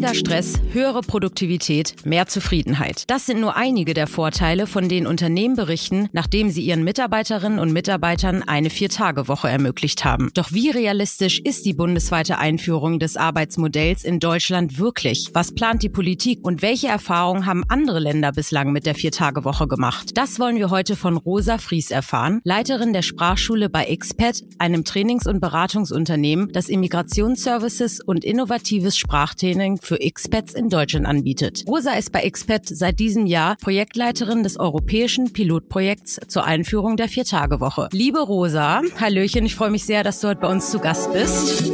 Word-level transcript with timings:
Weniger 0.00 0.14
Stress, 0.14 0.54
höhere 0.72 1.02
Produktivität, 1.02 1.94
mehr 2.06 2.26
Zufriedenheit. 2.26 3.04
Das 3.08 3.26
sind 3.26 3.38
nur 3.38 3.54
einige 3.54 3.92
der 3.92 4.06
Vorteile, 4.06 4.66
von 4.66 4.88
denen 4.88 5.06
Unternehmen 5.06 5.56
berichten, 5.56 6.08
nachdem 6.12 6.48
sie 6.48 6.62
ihren 6.62 6.84
Mitarbeiterinnen 6.84 7.58
und 7.58 7.70
Mitarbeitern 7.70 8.42
eine 8.42 8.70
Vier-Tage-Woche 8.70 9.50
ermöglicht 9.50 10.02
haben. 10.06 10.30
Doch 10.32 10.52
wie 10.52 10.70
realistisch 10.70 11.38
ist 11.40 11.66
die 11.66 11.74
bundesweite 11.74 12.38
Einführung 12.38 12.98
des 12.98 13.18
Arbeitsmodells 13.18 14.04
in 14.04 14.20
Deutschland 14.20 14.78
wirklich? 14.78 15.28
Was 15.34 15.52
plant 15.54 15.82
die 15.82 15.90
Politik 15.90 16.38
und 16.44 16.62
welche 16.62 16.88
Erfahrungen 16.88 17.44
haben 17.44 17.64
andere 17.68 17.98
Länder 18.00 18.32
bislang 18.32 18.72
mit 18.72 18.86
der 18.86 18.94
Vier-Tage-Woche 18.94 19.68
gemacht? 19.68 20.12
Das 20.14 20.40
wollen 20.40 20.56
wir 20.56 20.70
heute 20.70 20.96
von 20.96 21.18
Rosa 21.18 21.58
Fries 21.58 21.90
erfahren, 21.90 22.40
Leiterin 22.42 22.94
der 22.94 23.02
Sprachschule 23.02 23.68
bei 23.68 23.94
XPET, 23.94 24.44
einem 24.56 24.86
Trainings- 24.86 25.26
und 25.26 25.40
Beratungsunternehmen, 25.40 26.50
das 26.52 26.70
Immigrationsservices 26.70 28.00
und 28.00 28.24
innovatives 28.24 28.96
Sprachtraining 28.96 29.78
für 29.90 30.00
Expats 30.00 30.54
in 30.54 30.68
Deutschland 30.68 31.04
anbietet. 31.04 31.64
Rosa 31.66 31.94
ist 31.94 32.12
bei 32.12 32.20
Expat 32.20 32.62
seit 32.64 33.00
diesem 33.00 33.26
Jahr 33.26 33.56
Projektleiterin 33.56 34.44
des 34.44 34.56
europäischen 34.56 35.32
Pilotprojekts 35.32 36.20
zur 36.28 36.44
Einführung 36.44 36.96
der 36.96 37.08
Viertagewoche. 37.08 37.88
Liebe 37.90 38.20
Rosa, 38.20 38.82
Hallöchen, 39.00 39.44
ich 39.44 39.56
freue 39.56 39.70
mich 39.70 39.84
sehr, 39.84 40.04
dass 40.04 40.20
du 40.20 40.28
heute 40.28 40.42
bei 40.42 40.48
uns 40.48 40.70
zu 40.70 40.78
Gast 40.78 41.12
bist. 41.12 41.64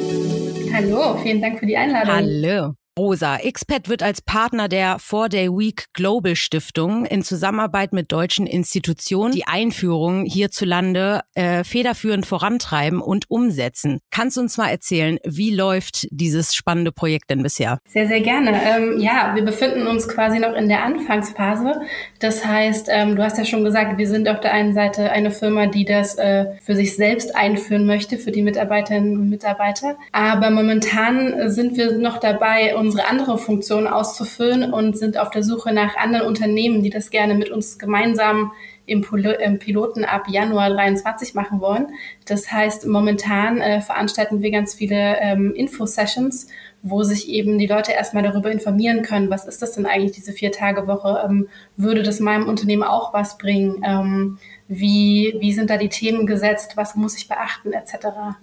Hallo, 0.73 1.19
vielen 1.23 1.43
Dank 1.43 1.59
für 1.59 1.67
die 1.67 1.77
Einladung. 1.77 2.15
Hallo. 2.15 2.86
Rosa, 2.99 3.37
XPET 3.37 3.91
wird 3.91 4.03
als 4.03 4.23
Partner 4.23 4.69
der 4.69 4.99
Four 4.99 5.29
Day 5.29 5.51
Week 5.51 5.85
Global 5.93 6.35
Stiftung 6.35 7.05
in 7.05 7.23
Zusammenarbeit 7.23 7.93
mit 7.93 8.11
deutschen 8.11 8.47
Institutionen 8.47 9.35
die 9.35 9.47
Einführung 9.47 10.25
hierzulande 10.25 11.21
äh, 11.35 11.63
federführend 11.63 12.25
vorantreiben 12.25 13.03
und 13.03 13.31
umsetzen. 13.31 14.01
Kannst 14.11 14.39
du 14.39 14.41
uns 14.41 14.57
mal 14.57 14.71
erzählen, 14.71 15.19
wie 15.25 15.55
läuft 15.55 16.07
dieses 16.11 16.55
spannende 16.55 16.91
Projekt 16.91 17.29
denn 17.29 17.43
bisher? 17.43 17.81
Sehr, 17.87 18.09
sehr 18.09 18.23
gerne. 18.23 18.59
Ähm, 18.65 18.99
ja, 18.99 19.33
wir 19.35 19.45
befinden 19.45 19.87
uns 19.87 20.09
quasi 20.09 20.39
noch 20.39 20.55
in 20.55 20.71
der 20.71 20.83
Anfangsphase. 20.83 21.83
Das 22.21 22.47
heißt, 22.47 22.89
ähm, 22.91 23.15
du 23.15 23.23
hast 23.23 23.37
ja 23.37 23.45
schon 23.45 23.63
gesagt, 23.63 23.99
wir 23.99 24.09
sind 24.09 24.27
auf 24.27 24.41
der 24.41 24.55
einen 24.55 24.73
Seite 24.73 25.11
eine 25.11 25.31
Firma, 25.31 25.67
die 25.67 25.85
das 25.85 26.17
äh, 26.17 26.47
für 26.63 26.75
sich 26.75 26.97
selbst 26.97 27.37
einführen 27.37 27.85
möchte, 27.85 28.17
für 28.17 28.33
die 28.33 28.43
Mitarbeiterinnen 28.43 29.19
und 29.19 29.29
Mitarbeiter. 29.29 29.97
Aber 30.13 30.49
momentan 30.49 31.51
sind 31.51 31.77
wir 31.77 31.99
noch 31.99 32.17
dabei, 32.17 32.75
unsere 32.87 33.09
andere 33.09 33.37
Funktion 33.37 33.89
auszufüllen 33.89 34.73
und 34.73 34.97
sind 34.97 35.19
auf 35.19 35.31
der 35.31 35.43
Suche 35.43 35.73
nach 35.73 35.97
anderen 35.97 36.27
Unternehmen, 36.27 36.83
die 36.83 36.91
das 36.91 37.11
gerne 37.11 37.35
mit 37.35 37.51
uns 37.51 37.79
gemeinsam 37.79 38.53
im, 38.87 39.03
Piloten 39.59 40.05
ab 40.05 40.27
Januar 40.29 40.71
23 40.71 41.35
machen 41.35 41.61
wollen. 41.61 41.89
Das 42.27 42.53
heißt, 42.53 42.87
momentan 42.87 43.61
äh, 43.61 43.81
veranstalten 43.81 44.41
wir 44.43 44.53
ganz 44.53 44.75
viele 44.75 45.17
ähm, 45.21 45.53
Info-Sessions, 45.55 46.47
wo 46.83 47.03
sich 47.03 47.29
eben 47.29 47.59
die 47.59 47.67
Leute 47.67 47.91
erstmal 47.91 48.23
darüber 48.23 48.53
informieren 48.53 49.03
können, 49.03 49.29
was 49.29 49.45
ist 49.47 49.61
das 49.61 49.73
denn 49.73 49.87
eigentlich, 49.87 50.13
diese 50.13 50.33
Vier-Tage-Woche? 50.33 51.25
Ähm, 51.29 51.49
würde 51.77 52.05
das 52.05 52.21
meinem 52.21 52.49
Unternehmen 52.49 52.85
auch 52.85 53.13
was 53.13 53.39
bringen? 53.39 53.83
Ähm, 53.85 54.39
wie, 54.69 55.35
wie 55.41 55.53
sind 55.53 55.71
da 55.71 55.77
die 55.79 55.89
Themen 55.89 56.27
gesetzt? 56.27 56.77
Was 56.77 56.95
muss 56.95 57.17
ich 57.17 57.27
beachten, 57.27 57.73
etc. 57.73 58.37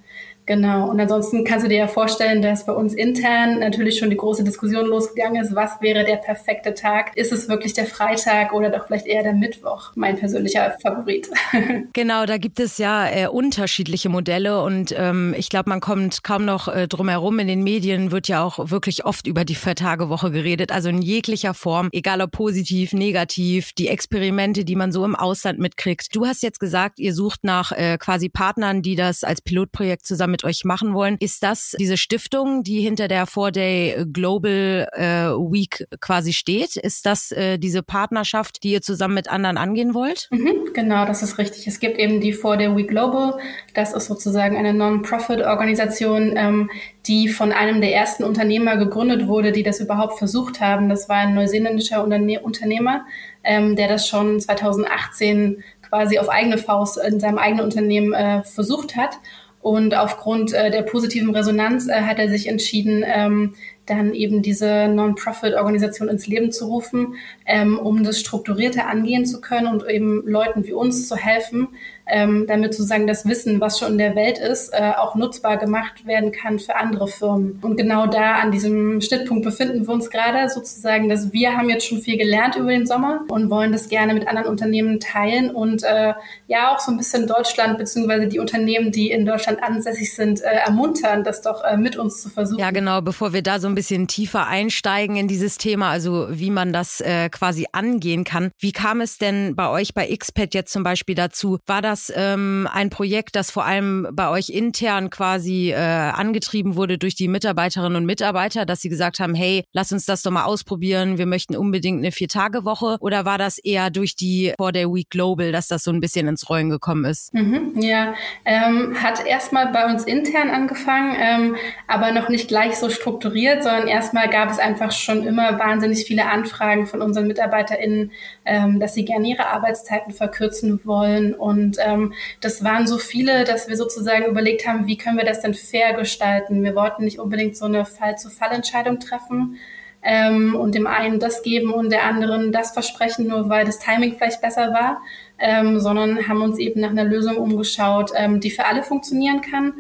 Genau. 0.45 0.89
Und 0.89 0.99
ansonsten 0.99 1.43
kannst 1.43 1.65
du 1.65 1.69
dir 1.69 1.77
ja 1.77 1.87
vorstellen, 1.87 2.41
dass 2.41 2.65
bei 2.65 2.73
uns 2.73 2.93
intern 2.93 3.59
natürlich 3.59 3.97
schon 3.97 4.09
die 4.09 4.17
große 4.17 4.43
Diskussion 4.43 4.85
losgegangen 4.85 5.41
ist. 5.41 5.55
Was 5.55 5.81
wäre 5.81 6.03
der 6.03 6.17
perfekte 6.17 6.73
Tag? 6.73 7.15
Ist 7.15 7.31
es 7.31 7.47
wirklich 7.47 7.73
der 7.73 7.85
Freitag 7.85 8.53
oder 8.53 8.69
doch 8.69 8.87
vielleicht 8.87 9.07
eher 9.07 9.23
der 9.23 9.33
Mittwoch? 9.33 9.91
Mein 9.95 10.17
persönlicher 10.17 10.75
Favorit. 10.81 11.29
Genau, 11.93 12.25
da 12.25 12.37
gibt 12.37 12.59
es 12.59 12.77
ja 12.77 13.07
äh, 13.07 13.27
unterschiedliche 13.27 14.09
Modelle 14.09 14.61
und 14.63 14.93
ähm, 14.97 15.35
ich 15.37 15.49
glaube, 15.49 15.69
man 15.69 15.79
kommt 15.79 16.23
kaum 16.23 16.45
noch 16.45 16.67
äh, 16.67 16.87
drum 16.87 17.07
herum. 17.07 17.39
In 17.39 17.47
den 17.47 17.63
Medien 17.63 18.11
wird 18.11 18.27
ja 18.27 18.43
auch 18.43 18.71
wirklich 18.71 19.05
oft 19.05 19.27
über 19.27 19.45
die 19.45 19.55
Viertagewoche 19.55 20.31
geredet, 20.31 20.71
also 20.71 20.89
in 20.89 21.01
jeglicher 21.01 21.53
Form, 21.53 21.89
egal 21.91 22.21
ob 22.21 22.31
positiv, 22.31 22.93
negativ, 22.93 23.73
die 23.73 23.89
Experimente, 23.89 24.65
die 24.65 24.75
man 24.75 24.91
so 24.91 25.05
im 25.05 25.15
Ausland 25.15 25.59
mitkriegt. 25.59 26.15
Du 26.15 26.25
hast 26.25 26.41
jetzt 26.41 26.59
gesagt, 26.59 26.99
ihr 26.99 27.13
sucht 27.13 27.43
nach 27.43 27.71
äh, 27.71 27.97
quasi 27.97 28.29
Partnern, 28.29 28.81
die 28.81 28.95
das 28.95 29.23
als 29.23 29.41
Pilotprojekt 29.41 30.05
zusammen 30.05 30.32
mit 30.33 30.43
euch 30.43 30.65
machen 30.65 30.93
wollen. 30.93 31.17
Ist 31.19 31.43
das 31.43 31.75
diese 31.79 31.95
Stiftung, 31.95 32.63
die 32.63 32.81
hinter 32.81 33.07
der 33.07 33.27
Four 33.27 33.51
Day 33.51 34.03
Global 34.11 34.89
äh, 34.91 35.29
Week 35.29 35.85
quasi 36.01 36.33
steht? 36.33 36.75
Ist 36.75 37.05
das 37.05 37.31
äh, 37.31 37.59
diese 37.59 37.83
Partnerschaft, 37.83 38.63
die 38.63 38.71
ihr 38.71 38.81
zusammen 38.81 39.13
mit 39.13 39.29
anderen 39.29 39.57
angehen 39.57 39.93
wollt? 39.93 40.27
Mhm, 40.31 40.73
genau, 40.73 41.05
das 41.05 41.21
ist 41.21 41.37
richtig. 41.37 41.67
Es 41.67 41.79
gibt 41.79 41.99
eben 41.99 42.19
die 42.19 42.33
Four 42.33 42.57
Day 42.57 42.75
Week 42.75 42.87
Global. 42.87 43.37
Das 43.75 43.93
ist 43.93 44.07
sozusagen 44.07 44.57
eine 44.57 44.73
Non-Profit-Organisation, 44.73 46.33
ähm, 46.35 46.71
die 47.05 47.29
von 47.29 47.51
einem 47.51 47.79
der 47.79 47.93
ersten 47.93 48.23
Unternehmer 48.23 48.77
gegründet 48.77 49.27
wurde, 49.27 49.51
die 49.51 49.63
das 49.63 49.79
überhaupt 49.79 50.17
versucht 50.17 50.59
haben. 50.59 50.89
Das 50.89 51.07
war 51.09 51.17
ein 51.17 51.35
neuseeländischer 51.35 52.03
Unterne 52.03 52.39
Unternehmer, 52.39 53.05
ähm, 53.43 53.75
der 53.75 53.87
das 53.87 54.07
schon 54.07 54.39
2018 54.39 55.63
quasi 55.93 56.17
auf 56.17 56.27
eigene 56.27 56.57
Faust 56.57 56.97
in 56.97 57.19
seinem 57.19 57.37
eigenen 57.37 57.65
Unternehmen 57.65 58.13
äh, 58.13 58.41
versucht 58.43 58.95
hat. 58.95 59.19
Und 59.63 59.95
aufgrund 59.95 60.51
äh, 60.51 60.69
der 60.69 60.81
positiven 60.81 61.33
Resonanz 61.33 61.87
äh, 61.87 62.01
hat 62.01 62.19
er 62.19 62.27
sich 62.27 62.47
entschieden, 62.47 63.01
ähm, 63.07 63.53
dann 63.85 64.13
eben 64.13 64.41
diese 64.41 64.87
Non-Profit-Organisation 64.87 66.07
ins 66.07 66.27
Leben 66.27 66.51
zu 66.51 66.65
rufen, 66.65 67.15
ähm, 67.45 67.77
um 67.77 68.03
das 68.03 68.19
strukturierter 68.19 68.87
angehen 68.87 69.25
zu 69.25 69.41
können 69.41 69.67
und 69.67 69.87
eben 69.87 70.23
Leuten 70.25 70.65
wie 70.65 70.73
uns 70.73 71.07
zu 71.07 71.15
helfen, 71.15 71.67
ähm, 72.05 72.45
damit 72.47 72.73
sozusagen 72.73 73.07
das 73.07 73.25
Wissen, 73.25 73.61
was 73.61 73.79
schon 73.79 73.93
in 73.93 73.97
der 73.97 74.15
Welt 74.15 74.37
ist, 74.37 74.73
äh, 74.73 74.91
auch 74.97 75.15
nutzbar 75.15 75.57
gemacht 75.57 76.05
werden 76.05 76.31
kann 76.31 76.59
für 76.59 76.75
andere 76.75 77.07
Firmen. 77.07 77.59
Und 77.61 77.77
genau 77.77 78.07
da 78.07 78.35
an 78.35 78.51
diesem 78.51 79.01
Schnittpunkt 79.01 79.43
befinden 79.43 79.87
wir 79.87 79.93
uns 79.93 80.09
gerade 80.09 80.49
sozusagen, 80.49 81.07
dass 81.07 81.31
wir 81.31 81.55
haben 81.57 81.69
jetzt 81.69 81.87
schon 81.87 81.99
viel 81.99 82.17
gelernt 82.17 82.55
über 82.55 82.69
den 82.69 82.85
Sommer 82.85 83.21
und 83.29 83.49
wollen 83.49 83.71
das 83.71 83.87
gerne 83.87 84.13
mit 84.13 84.27
anderen 84.27 84.47
Unternehmen 84.47 84.99
teilen 84.99 85.49
und 85.49 85.83
äh, 85.83 86.13
ja 86.47 86.73
auch 86.73 86.79
so 86.79 86.91
ein 86.91 86.97
bisschen 86.97 87.27
Deutschland 87.27 87.77
beziehungsweise 87.77 88.27
die 88.27 88.39
Unternehmen, 88.39 88.91
die 88.91 89.11
in 89.11 89.25
Deutschland 89.25 89.63
ansässig 89.63 90.13
sind, 90.13 90.41
äh, 90.41 90.47
ermuntern, 90.47 91.23
das 91.23 91.41
doch 91.41 91.63
äh, 91.63 91.77
mit 91.77 91.95
uns 91.95 92.21
zu 92.21 92.29
versuchen. 92.29 92.59
Ja, 92.59 92.71
genau. 92.71 93.01
Bevor 93.01 93.33
wir 93.33 93.41
da 93.41 93.59
so 93.59 93.67
ein 93.67 93.72
bisschen 93.75 94.07
tiefer 94.07 94.47
einsteigen 94.47 95.15
in 95.15 95.27
dieses 95.27 95.57
Thema, 95.57 95.89
also 95.89 96.27
wie 96.29 96.49
man 96.49 96.73
das 96.73 97.01
äh, 97.01 97.29
quasi 97.29 97.67
angehen 97.71 98.23
kann. 98.23 98.51
Wie 98.59 98.71
kam 98.71 99.01
es 99.01 99.17
denn 99.17 99.55
bei 99.55 99.69
euch 99.69 99.93
bei 99.93 100.07
XPET 100.07 100.53
jetzt 100.53 100.71
zum 100.71 100.83
Beispiel 100.83 101.15
dazu? 101.15 101.59
War 101.65 101.81
das 101.81 102.11
ähm, 102.15 102.67
ein 102.71 102.89
Projekt, 102.89 103.35
das 103.35 103.51
vor 103.51 103.65
allem 103.65 104.07
bei 104.13 104.29
euch 104.29 104.49
intern 104.49 105.09
quasi 105.09 105.71
äh, 105.71 105.75
angetrieben 105.75 106.75
wurde 106.75 106.97
durch 106.97 107.15
die 107.15 107.27
Mitarbeiterinnen 107.27 107.97
und 107.97 108.05
Mitarbeiter, 108.05 108.65
dass 108.65 108.81
sie 108.81 108.89
gesagt 108.89 109.19
haben, 109.19 109.35
hey, 109.35 109.63
lass 109.73 109.91
uns 109.91 110.05
das 110.05 110.21
doch 110.21 110.31
mal 110.31 110.45
ausprobieren, 110.45 111.17
wir 111.17 111.25
möchten 111.25 111.55
unbedingt 111.55 111.99
eine 111.99 112.11
Vier-Tage-Woche? 112.11 112.97
Oder 112.99 113.25
war 113.25 113.37
das 113.37 113.57
eher 113.57 113.89
durch 113.89 114.15
die 114.15 114.53
Four 114.57 114.71
Day 114.71 114.85
Week 114.85 115.09
Global, 115.09 115.51
dass 115.51 115.67
das 115.67 115.83
so 115.83 115.91
ein 115.91 115.99
bisschen 115.99 116.27
ins 116.27 116.49
Rollen 116.49 116.69
gekommen 116.69 117.05
ist? 117.05 117.33
Mhm, 117.33 117.73
ja, 117.79 118.13
ähm, 118.45 119.01
hat 119.01 119.25
erstmal 119.25 119.71
bei 119.71 119.85
uns 119.91 120.03
intern 120.03 120.49
angefangen, 120.49 121.15
ähm, 121.19 121.55
aber 121.87 122.11
noch 122.11 122.29
nicht 122.29 122.47
gleich 122.47 122.75
so 122.75 122.89
strukturiert, 122.89 123.62
sondern 123.63 123.87
erstmal 123.87 124.29
gab 124.29 124.49
es 124.49 124.59
einfach 124.59 124.91
schon 124.91 125.25
immer 125.25 125.57
wahnsinnig 125.59 126.05
viele 126.05 126.25
Anfragen 126.25 126.85
von 126.85 127.01
unseren 127.01 127.27
MitarbeiterInnen, 127.27 128.11
ähm, 128.45 128.79
dass 128.79 128.93
sie 128.93 129.05
gerne 129.05 129.27
ihre 129.27 129.47
Arbeitszeiten 129.47 130.13
verkürzen 130.13 130.81
wollen 130.85 131.33
und 131.33 131.77
ähm, 131.79 132.13
das 132.41 132.63
waren 132.63 132.87
so 132.87 132.97
viele, 132.97 133.43
dass 133.45 133.67
wir 133.67 133.77
sozusagen 133.77 134.25
überlegt 134.25 134.67
haben, 134.67 134.87
wie 134.87 134.97
können 134.97 135.17
wir 135.17 135.25
das 135.25 135.41
denn 135.41 135.53
fair 135.53 135.93
gestalten. 135.93 136.63
Wir 136.63 136.75
wollten 136.75 137.03
nicht 137.03 137.19
unbedingt 137.19 137.57
so 137.57 137.65
eine 137.65 137.85
Fall-zu-Fall-Entscheidung 137.85 138.99
treffen 138.99 139.57
ähm, 140.03 140.55
und 140.55 140.75
dem 140.75 140.87
einen 140.87 141.19
das 141.19 141.41
geben 141.41 141.71
und 141.71 141.89
der 141.91 142.03
anderen 142.03 142.51
das 142.51 142.71
versprechen, 142.71 143.27
nur 143.27 143.49
weil 143.49 143.65
das 143.65 143.79
Timing 143.79 144.15
vielleicht 144.17 144.41
besser 144.41 144.73
war, 144.73 145.01
ähm, 145.39 145.79
sondern 145.79 146.27
haben 146.27 146.41
uns 146.41 146.59
eben 146.59 146.81
nach 146.81 146.89
einer 146.89 147.05
Lösung 147.05 147.37
umgeschaut, 147.37 148.11
ähm, 148.15 148.39
die 148.39 148.51
für 148.51 148.65
alle 148.65 148.83
funktionieren 148.83 149.41
kann 149.41 149.73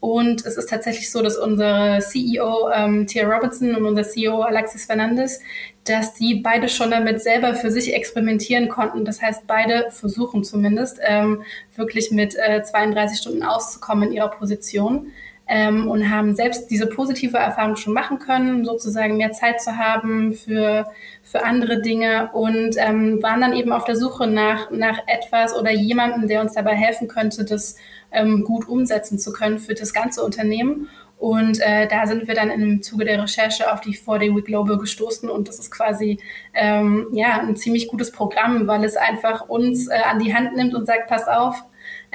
und 0.00 0.44
es 0.44 0.56
ist 0.56 0.68
tatsächlich 0.68 1.10
so, 1.10 1.22
dass 1.22 1.36
unsere 1.36 2.00
CEO 2.00 2.70
ähm, 2.70 3.06
Tia 3.06 3.26
Robinson 3.26 3.74
und 3.74 3.86
unser 3.86 4.02
CEO 4.02 4.42
Alexis 4.42 4.84
Fernandes, 4.84 5.40
dass 5.84 6.14
die 6.14 6.36
beide 6.36 6.68
schon 6.68 6.90
damit 6.90 7.22
selber 7.22 7.54
für 7.54 7.70
sich 7.70 7.94
experimentieren 7.94 8.68
konnten. 8.68 9.04
Das 9.04 9.22
heißt, 9.22 9.46
beide 9.46 9.90
versuchen 9.90 10.44
zumindest 10.44 10.98
ähm, 11.02 11.42
wirklich 11.74 12.10
mit 12.10 12.36
äh, 12.36 12.62
32 12.62 13.18
Stunden 13.18 13.42
auszukommen 13.42 14.08
in 14.08 14.14
ihrer 14.14 14.30
Position 14.30 15.12
ähm, 15.48 15.88
und 15.88 16.10
haben 16.10 16.34
selbst 16.34 16.70
diese 16.70 16.86
positive 16.86 17.36
Erfahrung 17.36 17.76
schon 17.76 17.92
machen 17.92 18.18
können, 18.18 18.64
sozusagen 18.64 19.16
mehr 19.16 19.32
Zeit 19.32 19.60
zu 19.60 19.76
haben 19.76 20.34
für, 20.34 20.86
für 21.22 21.44
andere 21.44 21.80
Dinge 21.80 22.30
und 22.32 22.76
ähm, 22.78 23.22
waren 23.22 23.40
dann 23.40 23.52
eben 23.52 23.72
auf 23.72 23.84
der 23.84 23.96
Suche 23.96 24.26
nach, 24.26 24.70
nach 24.70 24.98
etwas 25.06 25.54
oder 25.54 25.70
jemandem, 25.70 26.28
der 26.28 26.40
uns 26.40 26.54
dabei 26.54 26.74
helfen 26.74 27.06
könnte, 27.06 27.44
das 27.44 27.76
ähm, 28.12 28.44
gut 28.44 28.68
umsetzen 28.68 29.18
zu 29.18 29.32
können 29.32 29.58
für 29.58 29.74
das 29.74 29.92
ganze 29.92 30.24
Unternehmen. 30.24 30.88
Und 31.18 31.60
äh, 31.60 31.88
da 31.88 32.06
sind 32.06 32.28
wir 32.28 32.34
dann 32.34 32.50
im 32.50 32.82
Zuge 32.82 33.06
der 33.06 33.22
Recherche 33.22 33.72
auf 33.72 33.80
die 33.80 33.96
4-Day 33.96 34.34
Week 34.36 34.44
Global 34.44 34.76
gestoßen 34.76 35.30
und 35.30 35.48
das 35.48 35.58
ist 35.58 35.70
quasi 35.70 36.18
ähm, 36.52 37.06
ja 37.12 37.40
ein 37.40 37.56
ziemlich 37.56 37.88
gutes 37.88 38.12
Programm, 38.12 38.66
weil 38.66 38.84
es 38.84 38.96
einfach 38.96 39.48
uns 39.48 39.88
äh, 39.88 39.94
an 39.94 40.18
die 40.18 40.34
Hand 40.34 40.54
nimmt 40.56 40.74
und 40.74 40.84
sagt, 40.86 41.08
passt 41.08 41.28
auf, 41.28 41.64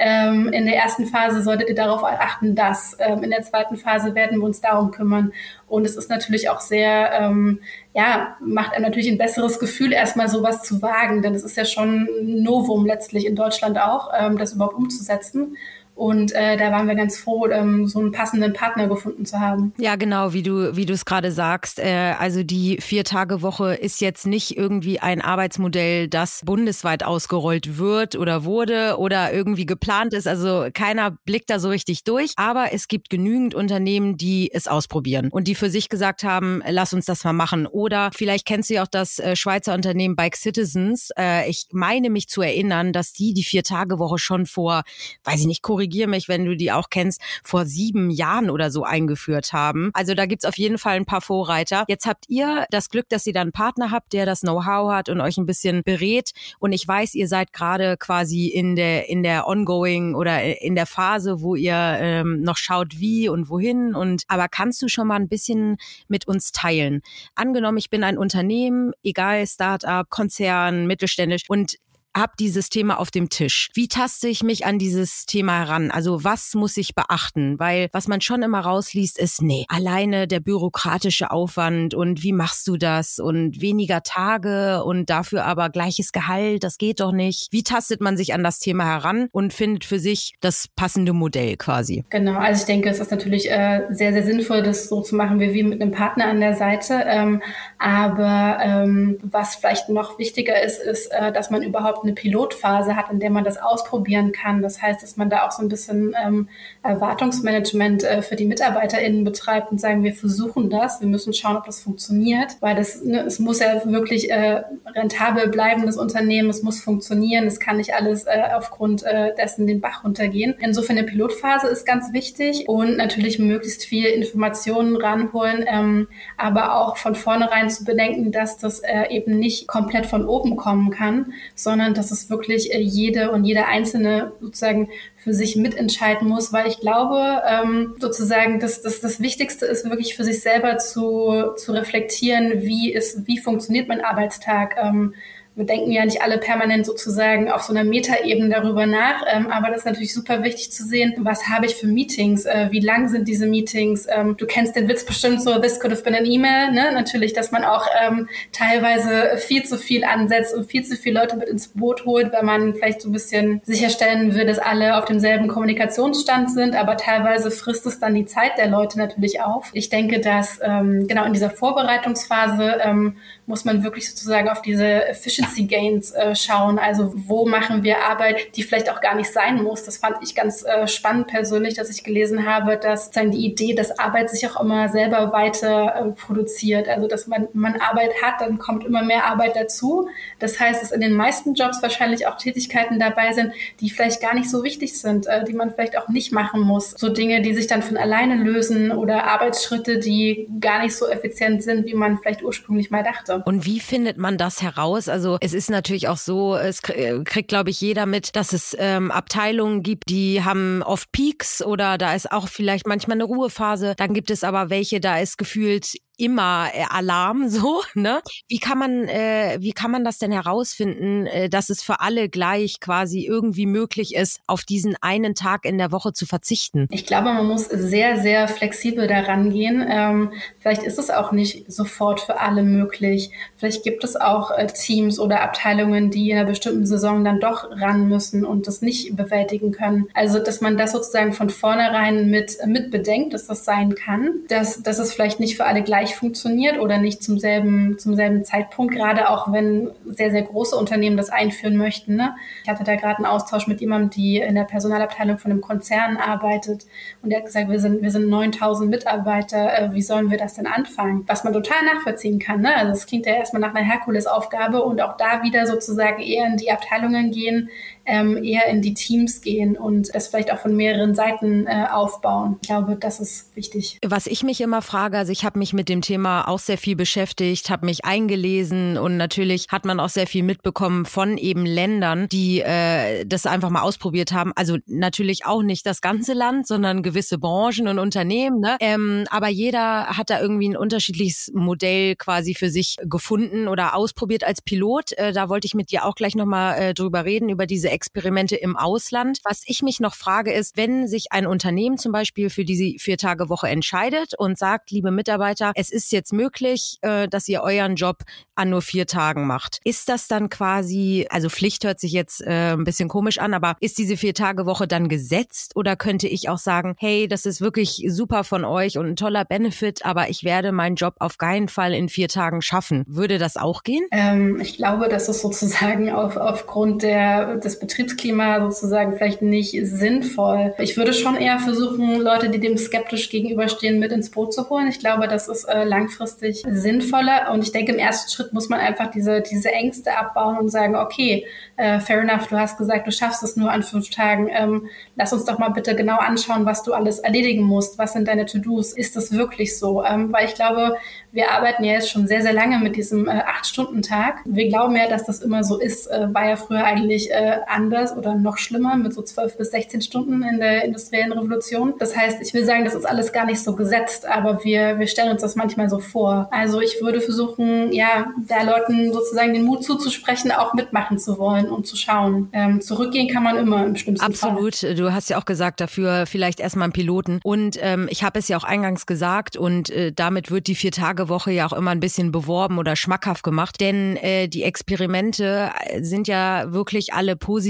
ähm, 0.04 0.48
in 0.48 0.66
der 0.66 0.76
ersten 0.76 1.06
Phase 1.06 1.42
solltet 1.42 1.68
ihr 1.68 1.76
darauf 1.76 2.02
achten, 2.02 2.56
dass 2.56 2.96
ähm, 2.98 3.22
in 3.22 3.30
der 3.30 3.42
zweiten 3.42 3.76
Phase 3.76 4.16
werden 4.16 4.40
wir 4.40 4.44
uns 4.44 4.60
darum 4.60 4.90
kümmern. 4.90 5.32
Und 5.68 5.84
es 5.84 5.94
ist 5.94 6.10
natürlich 6.10 6.50
auch 6.50 6.60
sehr, 6.60 7.12
ähm, 7.12 7.60
ja, 7.94 8.36
macht 8.40 8.74
einem 8.74 8.82
natürlich 8.82 9.08
ein 9.08 9.18
besseres 9.18 9.60
Gefühl, 9.60 9.92
erstmal 9.92 10.28
sowas 10.28 10.64
zu 10.64 10.82
wagen, 10.82 11.22
denn 11.22 11.36
es 11.36 11.44
ist 11.44 11.56
ja 11.56 11.64
schon 11.64 12.08
ein 12.20 12.42
Novum 12.42 12.84
letztlich 12.84 13.26
in 13.26 13.36
Deutschland 13.36 13.78
auch, 13.78 14.10
ähm, 14.18 14.38
das 14.38 14.54
überhaupt 14.54 14.74
umzusetzen. 14.74 15.56
Und 16.02 16.32
äh, 16.34 16.56
da 16.56 16.72
waren 16.72 16.88
wir 16.88 16.96
ganz 16.96 17.16
froh, 17.16 17.46
ähm, 17.46 17.86
so 17.86 18.00
einen 18.00 18.10
passenden 18.10 18.52
Partner 18.52 18.88
gefunden 18.88 19.24
zu 19.24 19.38
haben. 19.38 19.72
Ja, 19.78 19.94
genau, 19.94 20.32
wie 20.32 20.42
du 20.42 20.74
wie 20.74 20.84
du 20.84 20.94
es 20.94 21.04
gerade 21.04 21.30
sagst. 21.30 21.78
Äh, 21.78 22.14
also 22.18 22.42
die 22.42 22.78
vier 22.80 23.04
Tage 23.04 23.40
Woche 23.40 23.74
ist 23.74 24.00
jetzt 24.00 24.26
nicht 24.26 24.56
irgendwie 24.56 24.98
ein 24.98 25.20
Arbeitsmodell, 25.20 26.08
das 26.08 26.40
bundesweit 26.44 27.04
ausgerollt 27.04 27.78
wird 27.78 28.16
oder 28.16 28.42
wurde 28.42 28.96
oder 28.98 29.32
irgendwie 29.32 29.64
geplant 29.64 30.12
ist. 30.12 30.26
Also 30.26 30.66
keiner 30.74 31.16
blickt 31.24 31.48
da 31.50 31.60
so 31.60 31.68
richtig 31.68 32.02
durch. 32.02 32.32
Aber 32.34 32.72
es 32.72 32.88
gibt 32.88 33.08
genügend 33.08 33.54
Unternehmen, 33.54 34.16
die 34.16 34.50
es 34.52 34.66
ausprobieren 34.66 35.28
und 35.30 35.46
die 35.46 35.54
für 35.54 35.70
sich 35.70 35.88
gesagt 35.88 36.24
haben, 36.24 36.64
lass 36.66 36.92
uns 36.92 37.04
das 37.04 37.22
mal 37.22 37.32
machen. 37.32 37.68
Oder 37.68 38.10
vielleicht 38.12 38.44
kennst 38.44 38.70
du 38.70 38.74
ja 38.74 38.82
auch 38.82 38.90
das 38.90 39.20
äh, 39.20 39.36
Schweizer 39.36 39.72
Unternehmen 39.72 40.16
Bike 40.16 40.34
Citizens. 40.34 41.10
Äh, 41.16 41.48
ich 41.48 41.66
meine 41.70 42.10
mich 42.10 42.26
zu 42.26 42.42
erinnern, 42.42 42.92
dass 42.92 43.12
die 43.12 43.34
die 43.34 43.44
vier 43.44 43.62
Tage 43.62 44.00
Woche 44.00 44.18
schon 44.18 44.46
vor, 44.46 44.82
weiß 45.22 45.38
ich 45.38 45.46
nicht, 45.46 45.62
korrigiere 45.92 46.08
mich, 46.08 46.28
wenn 46.28 46.46
du 46.46 46.56
die 46.56 46.72
auch 46.72 46.88
kennst, 46.88 47.20
vor 47.44 47.66
sieben 47.66 48.10
Jahren 48.10 48.48
oder 48.48 48.70
so 48.70 48.84
eingeführt 48.84 49.52
haben. 49.52 49.90
Also 49.92 50.14
da 50.14 50.24
gibt's 50.24 50.46
auf 50.46 50.56
jeden 50.56 50.78
Fall 50.78 50.96
ein 50.96 51.04
paar 51.04 51.20
Vorreiter. 51.20 51.84
Jetzt 51.86 52.06
habt 52.06 52.24
ihr 52.28 52.64
das 52.70 52.88
Glück, 52.88 53.08
dass 53.10 53.26
ihr 53.26 53.34
da 53.34 53.42
einen 53.42 53.52
Partner 53.52 53.90
habt, 53.90 54.14
der 54.14 54.24
das 54.24 54.40
Know-how 54.40 54.90
hat 54.90 55.10
und 55.10 55.20
euch 55.20 55.36
ein 55.36 55.44
bisschen 55.44 55.82
berät. 55.84 56.30
Und 56.58 56.72
ich 56.72 56.88
weiß, 56.88 57.14
ihr 57.14 57.28
seid 57.28 57.52
gerade 57.52 57.96
quasi 57.98 58.46
in 58.46 58.74
der, 58.74 59.10
in 59.10 59.22
der 59.22 59.46
ongoing 59.46 60.14
oder 60.14 60.62
in 60.62 60.74
der 60.74 60.86
Phase, 60.86 61.42
wo 61.42 61.56
ihr 61.56 61.74
ähm, 61.74 62.40
noch 62.40 62.56
schaut, 62.56 62.98
wie 62.98 63.28
und 63.28 63.50
wohin. 63.50 63.94
Und 63.94 64.22
aber 64.28 64.48
kannst 64.48 64.80
du 64.80 64.88
schon 64.88 65.08
mal 65.08 65.16
ein 65.16 65.28
bisschen 65.28 65.76
mit 66.08 66.26
uns 66.26 66.52
teilen? 66.52 67.02
Angenommen, 67.34 67.76
ich 67.76 67.90
bin 67.90 68.02
ein 68.02 68.16
Unternehmen, 68.16 68.92
egal 69.04 69.46
Startup, 69.46 70.08
Konzern, 70.08 70.86
mittelständisch 70.86 71.44
und 71.48 71.76
habe 72.16 72.32
dieses 72.38 72.68
Thema 72.68 72.98
auf 72.98 73.10
dem 73.10 73.28
Tisch. 73.28 73.70
Wie 73.74 73.88
taste 73.88 74.28
ich 74.28 74.42
mich 74.42 74.66
an 74.66 74.78
dieses 74.78 75.26
Thema 75.26 75.60
heran? 75.60 75.90
Also 75.90 76.24
was 76.24 76.54
muss 76.54 76.76
ich 76.76 76.94
beachten? 76.94 77.58
Weil 77.58 77.88
was 77.92 78.08
man 78.08 78.20
schon 78.20 78.42
immer 78.42 78.60
rausliest, 78.60 79.18
ist, 79.18 79.42
nee, 79.42 79.64
alleine 79.68 80.26
der 80.26 80.40
bürokratische 80.40 81.30
Aufwand 81.30 81.94
und 81.94 82.22
wie 82.22 82.32
machst 82.32 82.68
du 82.68 82.76
das 82.76 83.18
und 83.18 83.60
weniger 83.60 84.02
Tage 84.02 84.84
und 84.84 85.10
dafür 85.10 85.44
aber 85.44 85.70
gleiches 85.70 86.12
Gehalt, 86.12 86.64
das 86.64 86.78
geht 86.78 87.00
doch 87.00 87.12
nicht. 87.12 87.48
Wie 87.50 87.62
tastet 87.62 88.00
man 88.00 88.16
sich 88.16 88.34
an 88.34 88.44
das 88.44 88.58
Thema 88.58 88.84
heran 88.84 89.28
und 89.32 89.52
findet 89.52 89.84
für 89.84 89.98
sich 89.98 90.34
das 90.40 90.68
passende 90.76 91.12
Modell 91.12 91.56
quasi? 91.56 92.04
Genau, 92.10 92.38
also 92.38 92.60
ich 92.60 92.66
denke, 92.66 92.88
es 92.88 92.98
ist 92.98 93.10
natürlich 93.10 93.50
äh, 93.50 93.86
sehr, 93.90 94.12
sehr 94.12 94.24
sinnvoll, 94.24 94.62
das 94.62 94.88
so 94.88 95.00
zu 95.02 95.16
machen 95.16 95.40
wie 95.40 95.54
wir 95.54 95.64
mit 95.64 95.80
einem 95.80 95.92
Partner 95.92 96.26
an 96.26 96.40
der 96.40 96.54
Seite. 96.54 97.02
Ähm, 97.06 97.42
aber 97.78 98.58
ähm, 98.62 99.18
was 99.22 99.56
vielleicht 99.56 99.88
noch 99.88 100.18
wichtiger 100.18 100.62
ist, 100.62 100.80
ist, 100.80 101.06
äh, 101.12 101.32
dass 101.32 101.50
man 101.50 101.62
überhaupt 101.62 102.01
eine 102.02 102.12
Pilotphase 102.12 102.96
hat, 102.96 103.10
in 103.10 103.20
der 103.20 103.30
man 103.30 103.44
das 103.44 103.58
ausprobieren 103.58 104.32
kann. 104.32 104.62
Das 104.62 104.80
heißt, 104.80 105.02
dass 105.02 105.16
man 105.16 105.30
da 105.30 105.46
auch 105.46 105.52
so 105.52 105.62
ein 105.62 105.68
bisschen 105.68 106.14
ähm, 106.22 106.48
Erwartungsmanagement 106.82 108.04
äh, 108.04 108.22
für 108.22 108.36
die 108.36 108.44
MitarbeiterInnen 108.44 109.24
betreibt 109.24 109.70
und 109.70 109.80
sagen, 109.80 110.04
wir 110.04 110.14
versuchen 110.14 110.70
das, 110.70 111.00
wir 111.00 111.08
müssen 111.08 111.32
schauen, 111.32 111.56
ob 111.56 111.64
das 111.64 111.80
funktioniert, 111.80 112.56
weil 112.60 112.76
das, 112.76 113.02
ne, 113.02 113.20
es 113.20 113.38
muss 113.38 113.60
ja 113.60 113.82
wirklich 113.84 114.30
äh, 114.30 114.62
rentabel 114.94 115.48
bleiben, 115.48 115.86
das 115.86 115.96
Unternehmen, 115.96 116.50
es 116.50 116.62
muss 116.62 116.80
funktionieren, 116.80 117.46
es 117.46 117.60
kann 117.60 117.76
nicht 117.76 117.94
alles 117.94 118.24
äh, 118.24 118.42
aufgrund 118.54 119.02
äh, 119.02 119.34
dessen 119.34 119.66
den 119.66 119.80
Bach 119.80 120.04
runtergehen. 120.04 120.54
Insofern 120.60 120.98
eine 120.98 121.06
Pilotphase 121.06 121.68
ist 121.68 121.86
ganz 121.86 122.12
wichtig 122.12 122.68
und 122.68 122.96
natürlich 122.96 123.38
möglichst 123.38 123.84
viel 123.84 124.06
Informationen 124.06 124.96
ranholen, 124.96 125.64
ähm, 125.66 126.08
aber 126.36 126.76
auch 126.76 126.96
von 126.96 127.14
vornherein 127.14 127.70
zu 127.70 127.84
bedenken, 127.84 128.32
dass 128.32 128.58
das 128.58 128.80
äh, 128.80 129.08
eben 129.10 129.38
nicht 129.38 129.66
komplett 129.68 130.06
von 130.06 130.26
oben 130.26 130.56
kommen 130.56 130.90
kann, 130.90 131.32
sondern 131.54 131.91
dass 131.94 132.10
es 132.10 132.30
wirklich 132.30 132.72
äh, 132.72 132.80
jede 132.80 133.30
und 133.30 133.44
jeder 133.44 133.68
Einzelne 133.68 134.32
sozusagen 134.40 134.88
für 135.16 135.34
sich 135.34 135.56
mitentscheiden 135.56 136.28
muss, 136.28 136.52
weil 136.52 136.66
ich 136.68 136.80
glaube, 136.80 137.42
ähm, 137.46 137.94
sozusagen, 138.00 138.60
dass, 138.60 138.82
dass 138.82 139.00
das 139.00 139.20
Wichtigste 139.20 139.66
ist, 139.66 139.88
wirklich 139.88 140.14
für 140.16 140.24
sich 140.24 140.40
selber 140.40 140.78
zu, 140.78 141.54
zu 141.56 141.72
reflektieren, 141.72 142.62
wie 142.62 142.92
ist, 142.92 143.26
wie 143.26 143.38
funktioniert 143.38 143.88
mein 143.88 144.04
Arbeitstag, 144.04 144.76
ähm, 144.82 145.14
wir 145.54 145.66
denken 145.66 145.90
ja 145.90 146.04
nicht 146.04 146.22
alle 146.22 146.38
permanent 146.38 146.86
sozusagen 146.86 147.50
auf 147.50 147.62
so 147.62 147.74
einer 147.74 147.84
Metaebene 147.84 148.48
darüber 148.48 148.86
nach, 148.86 149.22
ähm, 149.30 149.48
aber 149.50 149.68
das 149.68 149.80
ist 149.80 149.84
natürlich 149.84 150.14
super 150.14 150.42
wichtig 150.42 150.72
zu 150.72 150.84
sehen, 150.84 151.14
was 151.18 151.48
habe 151.48 151.66
ich 151.66 151.74
für 151.74 151.86
Meetings, 151.86 152.46
äh, 152.46 152.68
wie 152.70 152.80
lang 152.80 153.08
sind 153.08 153.28
diese 153.28 153.46
Meetings. 153.46 154.06
Ähm, 154.08 154.36
du 154.38 154.46
kennst 154.46 154.76
den 154.76 154.88
Witz 154.88 155.04
bestimmt 155.04 155.42
so, 155.42 155.58
this 155.58 155.78
could 155.78 155.92
have 155.92 156.02
been 156.02 156.14
an 156.14 156.24
email, 156.24 156.72
ne? 156.72 156.90
Natürlich, 156.92 157.34
dass 157.34 157.52
man 157.52 157.64
auch 157.64 157.86
ähm, 158.02 158.28
teilweise 158.52 159.36
viel 159.36 159.64
zu 159.64 159.76
viel 159.76 160.04
ansetzt 160.04 160.54
und 160.54 160.64
viel 160.64 160.84
zu 160.84 160.96
viele 160.96 161.20
Leute 161.20 161.36
mit 161.36 161.48
ins 161.48 161.68
Boot 161.68 162.06
holt, 162.06 162.32
weil 162.32 162.44
man 162.44 162.72
vielleicht 162.74 163.02
so 163.02 163.10
ein 163.10 163.12
bisschen 163.12 163.60
sicherstellen 163.64 164.34
will, 164.34 164.46
dass 164.46 164.58
alle 164.58 164.96
auf 164.96 165.04
demselben 165.04 165.48
Kommunikationsstand 165.48 166.50
sind, 166.50 166.74
aber 166.74 166.96
teilweise 166.96 167.50
frisst 167.50 167.84
es 167.84 168.00
dann 168.00 168.14
die 168.14 168.24
Zeit 168.24 168.56
der 168.56 168.68
Leute 168.68 168.98
natürlich 168.98 169.42
auf. 169.42 169.70
Ich 169.74 169.90
denke, 169.90 170.20
dass 170.20 170.60
ähm, 170.62 171.06
genau 171.06 171.24
in 171.24 171.34
dieser 171.34 171.50
Vorbereitungsphase 171.50 172.78
ähm, 172.82 173.16
muss 173.46 173.66
man 173.66 173.84
wirklich 173.84 174.08
sozusagen 174.08 174.48
auf 174.48 174.62
diese 174.62 175.06
Efficiency 175.08 175.41
Gains 175.66 176.12
äh, 176.12 176.34
schauen. 176.34 176.78
Also 176.78 177.12
wo 177.14 177.46
machen 177.46 177.82
wir 177.82 178.04
Arbeit, 178.04 178.56
die 178.56 178.62
vielleicht 178.62 178.90
auch 178.90 179.00
gar 179.00 179.14
nicht 179.14 179.32
sein 179.32 179.62
muss. 179.62 179.84
Das 179.84 179.98
fand 179.98 180.16
ich 180.22 180.34
ganz 180.34 180.64
äh, 180.64 180.86
spannend 180.86 181.28
persönlich, 181.28 181.74
dass 181.74 181.90
ich 181.90 182.04
gelesen 182.04 182.46
habe, 182.46 182.76
dass 182.76 183.10
dann 183.10 183.30
die 183.30 183.44
Idee, 183.44 183.74
dass 183.74 183.98
Arbeit 183.98 184.30
sich 184.30 184.48
auch 184.48 184.60
immer 184.60 184.88
selber 184.88 185.32
weiter 185.32 185.94
äh, 185.94 186.12
produziert. 186.12 186.88
Also 186.88 187.08
dass 187.08 187.26
man, 187.26 187.48
man 187.52 187.80
Arbeit 187.80 188.10
hat, 188.22 188.40
dann 188.40 188.58
kommt 188.58 188.84
immer 188.84 189.02
mehr 189.02 189.26
Arbeit 189.26 189.56
dazu. 189.56 190.08
Das 190.38 190.58
heißt, 190.58 190.82
dass 190.82 190.92
in 190.92 191.00
den 191.00 191.12
meisten 191.12 191.54
Jobs 191.54 191.82
wahrscheinlich 191.82 192.26
auch 192.26 192.36
Tätigkeiten 192.36 192.98
dabei 192.98 193.32
sind, 193.32 193.52
die 193.80 193.90
vielleicht 193.90 194.20
gar 194.20 194.34
nicht 194.34 194.50
so 194.50 194.62
wichtig 194.62 194.98
sind, 194.98 195.26
äh, 195.26 195.44
die 195.44 195.54
man 195.54 195.72
vielleicht 195.72 195.96
auch 195.98 196.08
nicht 196.08 196.32
machen 196.32 196.60
muss. 196.60 196.94
So 196.96 197.08
Dinge, 197.08 197.42
die 197.42 197.54
sich 197.54 197.66
dann 197.66 197.82
von 197.82 197.96
alleine 197.96 198.36
lösen 198.36 198.92
oder 198.92 199.24
Arbeitsschritte, 199.24 199.98
die 199.98 200.48
gar 200.60 200.82
nicht 200.82 200.96
so 200.96 201.08
effizient 201.08 201.62
sind, 201.62 201.86
wie 201.86 201.94
man 201.94 202.18
vielleicht 202.18 202.42
ursprünglich 202.42 202.90
mal 202.90 203.02
dachte. 203.02 203.42
Und 203.44 203.64
wie 203.64 203.80
findet 203.80 204.18
man 204.18 204.38
das 204.38 204.62
heraus? 204.62 205.08
Also 205.08 205.31
es 205.40 205.52
ist 205.52 205.70
natürlich 205.70 206.08
auch 206.08 206.16
so, 206.16 206.56
es 206.56 206.80
äh, 206.88 207.20
kriegt, 207.24 207.48
glaube 207.48 207.70
ich, 207.70 207.80
jeder 207.80 208.06
mit, 208.06 208.36
dass 208.36 208.52
es 208.52 208.76
ähm, 208.78 209.10
Abteilungen 209.10 209.82
gibt, 209.82 210.08
die 210.08 210.42
haben 210.42 210.82
oft 210.82 211.10
Peaks 211.12 211.62
oder 211.62 211.98
da 211.98 212.14
ist 212.14 212.30
auch 212.30 212.48
vielleicht 212.48 212.86
manchmal 212.86 213.16
eine 213.16 213.24
Ruhephase. 213.24 213.94
Dann 213.96 214.14
gibt 214.14 214.30
es 214.30 214.44
aber 214.44 214.70
welche, 214.70 215.00
da 215.00 215.18
ist 215.18 215.38
gefühlt 215.38 215.96
immer 216.16 216.68
äh, 216.72 216.84
Alarm 216.88 217.48
so, 217.48 217.82
ne? 217.94 218.22
Wie 218.48 218.58
kann 218.58 218.78
man 218.78 219.08
äh, 219.08 219.56
wie 219.60 219.72
kann 219.72 219.90
man 219.90 220.04
das 220.04 220.18
denn 220.18 220.32
herausfinden, 220.32 221.26
äh, 221.26 221.48
dass 221.48 221.70
es 221.70 221.82
für 221.82 222.00
alle 222.00 222.28
gleich 222.28 222.80
quasi 222.80 223.26
irgendwie 223.26 223.66
möglich 223.66 224.14
ist, 224.14 224.40
auf 224.46 224.62
diesen 224.62 224.96
einen 225.00 225.34
Tag 225.34 225.64
in 225.64 225.78
der 225.78 225.92
Woche 225.92 226.12
zu 226.12 226.26
verzichten? 226.26 226.86
Ich 226.90 227.06
glaube, 227.06 227.32
man 227.32 227.46
muss 227.46 227.66
sehr 227.66 228.20
sehr 228.20 228.48
flexibel 228.48 229.06
daran 229.06 229.50
gehen. 229.50 229.84
Ähm, 229.88 230.32
vielleicht 230.60 230.82
ist 230.82 230.98
es 230.98 231.10
auch 231.10 231.32
nicht 231.32 231.70
sofort 231.70 232.20
für 232.20 232.40
alle 232.40 232.62
möglich. 232.62 233.30
Vielleicht 233.56 233.82
gibt 233.82 234.04
es 234.04 234.16
auch 234.16 234.50
äh, 234.50 234.66
Teams 234.66 235.18
oder 235.18 235.42
Abteilungen, 235.42 236.10
die 236.10 236.30
in 236.30 236.38
einer 236.38 236.48
bestimmten 236.48 236.86
Saison 236.86 237.24
dann 237.24 237.40
doch 237.40 237.70
ran 237.70 238.08
müssen 238.08 238.44
und 238.44 238.66
das 238.66 238.82
nicht 238.82 239.16
bewältigen 239.16 239.72
können. 239.72 240.08
Also, 240.14 240.38
dass 240.38 240.60
man 240.60 240.76
das 240.76 240.92
sozusagen 240.92 241.32
von 241.32 241.50
vornherein 241.50 242.30
mit 242.30 242.58
mit 242.66 242.90
bedenkt, 242.90 243.34
dass 243.34 243.46
das 243.46 243.64
sein 243.64 243.94
kann, 243.94 244.34
dass 244.48 244.82
dass 244.82 244.98
es 244.98 245.12
vielleicht 245.12 245.40
nicht 245.40 245.56
für 245.56 245.64
alle 245.64 245.82
gleich 245.82 246.01
gleich 246.02 246.16
funktioniert 246.16 246.80
oder 246.80 246.98
nicht 246.98 247.22
zum 247.22 247.38
selben, 247.38 247.98
zum 247.98 248.14
selben 248.14 248.44
Zeitpunkt, 248.44 248.94
gerade 248.94 249.30
auch 249.30 249.52
wenn 249.52 249.90
sehr, 250.06 250.30
sehr 250.30 250.42
große 250.42 250.76
Unternehmen 250.76 251.16
das 251.16 251.30
einführen 251.30 251.76
möchten. 251.76 252.16
Ne? 252.16 252.34
Ich 252.64 252.68
hatte 252.68 252.84
da 252.84 252.96
gerade 252.96 253.18
einen 253.18 253.26
Austausch 253.26 253.66
mit 253.66 253.80
jemandem, 253.80 254.10
die 254.10 254.38
in 254.38 254.54
der 254.54 254.64
Personalabteilung 254.64 255.38
von 255.38 255.52
einem 255.52 255.60
Konzern 255.60 256.16
arbeitet 256.16 256.86
und 257.22 257.30
der 257.30 257.38
hat 257.38 257.46
gesagt, 257.46 257.70
wir 257.70 257.78
sind, 257.78 258.02
wir 258.02 258.10
sind 258.10 258.28
9000 258.28 258.90
Mitarbeiter, 258.90 259.78
äh, 259.78 259.94
wie 259.94 260.02
sollen 260.02 260.30
wir 260.30 260.38
das 260.38 260.54
denn 260.54 260.66
anfangen? 260.66 261.24
Was 261.28 261.44
man 261.44 261.52
total 261.52 261.84
nachvollziehen 261.84 262.38
kann. 262.38 262.62
Ne? 262.62 262.74
Also 262.74 262.92
es 262.92 263.06
klingt 263.06 263.26
ja 263.26 263.34
erstmal 263.34 263.60
nach 263.60 263.74
einer 263.74 263.86
Herkulesaufgabe 263.86 264.82
und 264.82 265.00
auch 265.00 265.16
da 265.16 265.42
wieder 265.42 265.66
sozusagen 265.66 266.20
eher 266.20 266.46
in 266.46 266.56
die 266.56 266.70
Abteilungen 266.70 267.30
gehen, 267.30 267.70
ähm, 268.04 268.42
eher 268.42 268.66
in 268.66 268.82
die 268.82 268.94
Teams 268.94 269.40
gehen 269.40 269.76
und 269.76 270.14
das 270.14 270.28
vielleicht 270.28 270.52
auch 270.52 270.58
von 270.58 270.74
mehreren 270.76 271.14
Seiten 271.14 271.66
äh, 271.66 271.86
aufbauen. 271.90 272.58
Ich 272.62 272.68
glaube, 272.68 272.96
das 272.96 273.20
ist 273.20 273.54
wichtig. 273.54 273.98
Was 274.04 274.26
ich 274.26 274.42
mich 274.42 274.60
immer 274.60 274.82
frage, 274.82 275.18
also 275.18 275.32
ich 275.32 275.44
habe 275.44 275.58
mich 275.58 275.72
mit 275.72 275.88
dem 275.88 276.00
Thema 276.00 276.48
auch 276.48 276.58
sehr 276.58 276.78
viel 276.78 276.96
beschäftigt, 276.96 277.70
habe 277.70 277.86
mich 277.86 278.04
eingelesen 278.04 278.98
und 278.98 279.16
natürlich 279.16 279.66
hat 279.68 279.84
man 279.84 280.00
auch 280.00 280.08
sehr 280.08 280.26
viel 280.26 280.42
mitbekommen 280.42 281.04
von 281.04 281.38
eben 281.38 281.64
Ländern, 281.64 282.26
die 282.30 282.60
äh, 282.60 283.24
das 283.26 283.46
einfach 283.46 283.70
mal 283.70 283.82
ausprobiert 283.82 284.32
haben. 284.32 284.52
Also 284.56 284.78
natürlich 284.86 285.46
auch 285.46 285.62
nicht 285.62 285.86
das 285.86 286.00
ganze 286.00 286.32
Land, 286.32 286.66
sondern 286.66 287.02
gewisse 287.02 287.38
Branchen 287.38 287.88
und 287.88 287.98
Unternehmen. 287.98 288.60
Ne? 288.60 288.76
Ähm, 288.80 289.24
aber 289.30 289.48
jeder 289.48 290.06
hat 290.06 290.30
da 290.30 290.40
irgendwie 290.40 290.68
ein 290.68 290.76
unterschiedliches 290.76 291.50
Modell 291.54 292.16
quasi 292.16 292.54
für 292.54 292.70
sich 292.70 292.96
gefunden 293.04 293.68
oder 293.68 293.94
ausprobiert 293.94 294.44
als 294.44 294.62
Pilot. 294.62 295.12
Äh, 295.12 295.32
da 295.32 295.48
wollte 295.48 295.66
ich 295.66 295.74
mit 295.74 295.90
dir 295.90 296.04
auch 296.04 296.14
gleich 296.14 296.34
nochmal 296.34 296.78
äh, 296.78 296.94
drüber 296.94 297.24
reden, 297.24 297.48
über 297.48 297.66
diese 297.66 297.91
Experimente 297.92 298.56
im 298.56 298.76
Ausland. 298.76 299.38
Was 299.44 299.62
ich 299.66 299.82
mich 299.82 300.00
noch 300.00 300.14
frage 300.14 300.52
ist, 300.52 300.76
wenn 300.76 301.06
sich 301.06 301.26
ein 301.30 301.46
Unternehmen 301.46 301.98
zum 301.98 302.12
Beispiel 302.12 302.50
für 302.50 302.64
diese 302.64 302.98
Vier-Tage-Woche 302.98 303.68
entscheidet 303.68 304.34
und 304.36 304.58
sagt, 304.58 304.90
liebe 304.90 305.10
Mitarbeiter, 305.10 305.72
es 305.74 305.90
ist 305.92 306.12
jetzt 306.12 306.32
möglich, 306.32 306.98
äh, 307.02 307.28
dass 307.28 307.48
ihr 307.48 307.62
euren 307.62 307.96
Job 307.96 308.22
an 308.54 308.70
nur 308.70 308.82
vier 308.82 309.06
Tagen 309.06 309.46
macht. 309.46 309.78
Ist 309.84 310.08
das 310.08 310.28
dann 310.28 310.48
quasi, 310.48 311.26
also 311.30 311.48
Pflicht 311.48 311.84
hört 311.84 312.00
sich 312.00 312.12
jetzt 312.12 312.40
äh, 312.42 312.72
ein 312.72 312.84
bisschen 312.84 313.08
komisch 313.08 313.38
an, 313.38 313.54
aber 313.54 313.76
ist 313.80 313.98
diese 313.98 314.16
Vier-Tage-Woche 314.16 314.86
dann 314.88 315.08
gesetzt 315.08 315.76
oder 315.76 315.96
könnte 315.96 316.28
ich 316.28 316.48
auch 316.48 316.58
sagen, 316.58 316.94
hey, 316.98 317.28
das 317.28 317.46
ist 317.46 317.60
wirklich 317.60 318.04
super 318.08 318.44
von 318.44 318.64
euch 318.64 318.98
und 318.98 319.06
ein 319.06 319.16
toller 319.16 319.44
Benefit, 319.44 320.04
aber 320.04 320.28
ich 320.30 320.44
werde 320.44 320.72
meinen 320.72 320.96
Job 320.96 321.14
auf 321.18 321.38
keinen 321.38 321.68
Fall 321.68 321.92
in 321.94 322.08
vier 322.08 322.28
Tagen 322.28 322.62
schaffen. 322.62 323.04
Würde 323.06 323.38
das 323.38 323.56
auch 323.56 323.82
gehen? 323.82 324.06
Ähm, 324.10 324.60
ich 324.60 324.76
glaube, 324.76 325.08
dass 325.08 325.28
es 325.28 325.40
sozusagen 325.40 326.10
auf, 326.10 326.36
aufgrund 326.36 327.02
der, 327.02 327.56
des 327.56 327.78
Betriebsklimas 327.82 328.62
sozusagen 328.62 329.16
vielleicht 329.16 329.42
nicht 329.42 329.76
sinnvoll. 329.82 330.72
Ich 330.78 330.96
würde 330.96 331.12
schon 331.12 331.36
eher 331.36 331.58
versuchen, 331.58 332.20
Leute, 332.20 332.48
die 332.48 332.60
dem 332.60 332.78
skeptisch 332.78 333.28
gegenüberstehen, 333.28 333.98
mit 333.98 334.12
ins 334.12 334.30
Boot 334.30 334.54
zu 334.54 334.70
holen. 334.70 334.86
Ich 334.86 335.00
glaube, 335.00 335.26
das 335.26 335.48
ist 335.48 335.64
äh, 335.64 335.84
langfristig 335.84 336.62
sinnvoller. 336.66 337.50
Und 337.52 337.62
ich 337.64 337.72
denke, 337.72 337.92
im 337.92 337.98
ersten 337.98 338.30
Schritt 338.30 338.52
muss 338.52 338.68
man 338.68 338.80
einfach 338.80 339.10
diese, 339.10 339.40
diese 339.42 339.72
Ängste 339.72 340.16
abbauen 340.16 340.56
und 340.58 340.68
sagen, 340.68 340.94
okay, 340.94 341.44
äh, 341.76 341.98
fair 341.98 342.20
enough, 342.20 342.46
du 342.46 342.56
hast 342.56 342.78
gesagt, 342.78 343.06
du 343.06 343.12
schaffst 343.12 343.42
es 343.42 343.56
nur 343.56 343.70
an 343.70 343.82
fünf 343.82 344.10
Tagen. 344.10 344.48
Ähm, 344.50 344.88
lass 345.16 345.32
uns 345.32 345.44
doch 345.44 345.58
mal 345.58 345.70
bitte 345.70 345.96
genau 345.96 346.18
anschauen, 346.18 346.64
was 346.64 346.84
du 346.84 346.92
alles 346.92 347.18
erledigen 347.18 347.62
musst. 347.62 347.98
Was 347.98 348.12
sind 348.12 348.28
deine 348.28 348.46
To-Dos? 348.46 348.92
Ist 348.92 349.16
das 349.16 349.32
wirklich 349.32 349.76
so? 349.76 350.04
Ähm, 350.04 350.32
weil 350.32 350.46
ich 350.46 350.54
glaube, 350.54 350.96
wir 351.32 351.50
arbeiten 351.50 351.82
ja 351.82 351.94
jetzt 351.94 352.10
schon 352.10 352.26
sehr, 352.26 352.42
sehr 352.42 352.52
lange 352.52 352.78
mit 352.78 352.94
diesem 352.94 353.26
äh, 353.26 353.32
Acht-Stunden-Tag. 353.32 354.40
Wir 354.44 354.68
glauben 354.68 354.94
ja, 354.94 355.08
dass 355.08 355.24
das 355.24 355.40
immer 355.40 355.64
so 355.64 355.80
ist. 355.80 356.06
Äh, 356.06 356.32
war 356.32 356.46
ja 356.46 356.56
früher 356.56 356.84
eigentlich 356.84 357.30
äh, 357.30 357.56
anders 357.72 358.16
oder 358.16 358.34
noch 358.34 358.58
schlimmer 358.58 358.96
mit 358.96 359.14
so 359.14 359.22
zwölf 359.22 359.56
bis 359.56 359.70
16 359.70 360.02
Stunden 360.02 360.42
in 360.42 360.58
der 360.58 360.84
industriellen 360.84 361.32
Revolution. 361.32 361.94
Das 361.98 362.16
heißt, 362.16 362.40
ich 362.40 362.54
will 362.54 362.64
sagen, 362.64 362.84
das 362.84 362.94
ist 362.94 363.04
alles 363.04 363.32
gar 363.32 363.46
nicht 363.46 363.62
so 363.62 363.74
gesetzt, 363.74 364.26
aber 364.26 364.64
wir, 364.64 364.98
wir 364.98 365.06
stellen 365.06 365.32
uns 365.32 365.42
das 365.42 365.56
manchmal 365.56 365.88
so 365.88 365.98
vor. 365.98 366.48
Also 366.50 366.80
ich 366.80 367.00
würde 367.00 367.20
versuchen, 367.20 367.92
ja, 367.92 368.26
da 368.46 368.62
Leuten 368.62 369.12
sozusagen 369.12 369.52
den 369.52 369.64
Mut 369.64 369.84
zuzusprechen, 369.84 370.52
auch 370.52 370.74
mitmachen 370.74 371.18
zu 371.18 371.38
wollen 371.38 371.68
und 371.68 371.86
zu 371.86 371.96
schauen. 371.96 372.48
Ähm, 372.52 372.80
zurückgehen 372.80 373.28
kann 373.28 373.42
man 373.42 373.56
immer 373.56 373.84
im 373.84 373.96
schlimmsten 373.96 374.24
Absolut. 374.24 374.76
Fall. 374.76 374.94
Du 374.94 375.12
hast 375.12 375.30
ja 375.30 375.38
auch 375.38 375.44
gesagt, 375.44 375.80
dafür 375.80 376.26
vielleicht 376.26 376.60
erstmal 376.60 376.84
einen 376.84 376.92
Piloten. 376.92 377.40
Und 377.44 377.78
ähm, 377.80 378.06
ich 378.10 378.22
habe 378.22 378.38
es 378.38 378.48
ja 378.48 378.56
auch 378.56 378.64
eingangs 378.64 379.06
gesagt 379.06 379.56
und 379.56 379.90
äh, 379.90 380.12
damit 380.12 380.50
wird 380.50 380.66
die 380.66 380.74
Vier-Tage-Woche 380.74 381.50
ja 381.52 381.66
auch 381.66 381.72
immer 381.72 381.90
ein 381.90 382.00
bisschen 382.00 382.32
beworben 382.32 382.78
oder 382.78 382.96
schmackhaft 382.96 383.42
gemacht. 383.42 383.80
Denn 383.80 384.16
äh, 384.16 384.48
die 384.48 384.62
Experimente 384.62 385.70
äh, 385.84 386.02
sind 386.02 386.28
ja 386.28 386.72
wirklich 386.72 387.14
alle 387.14 387.36
positiv, 387.36 387.61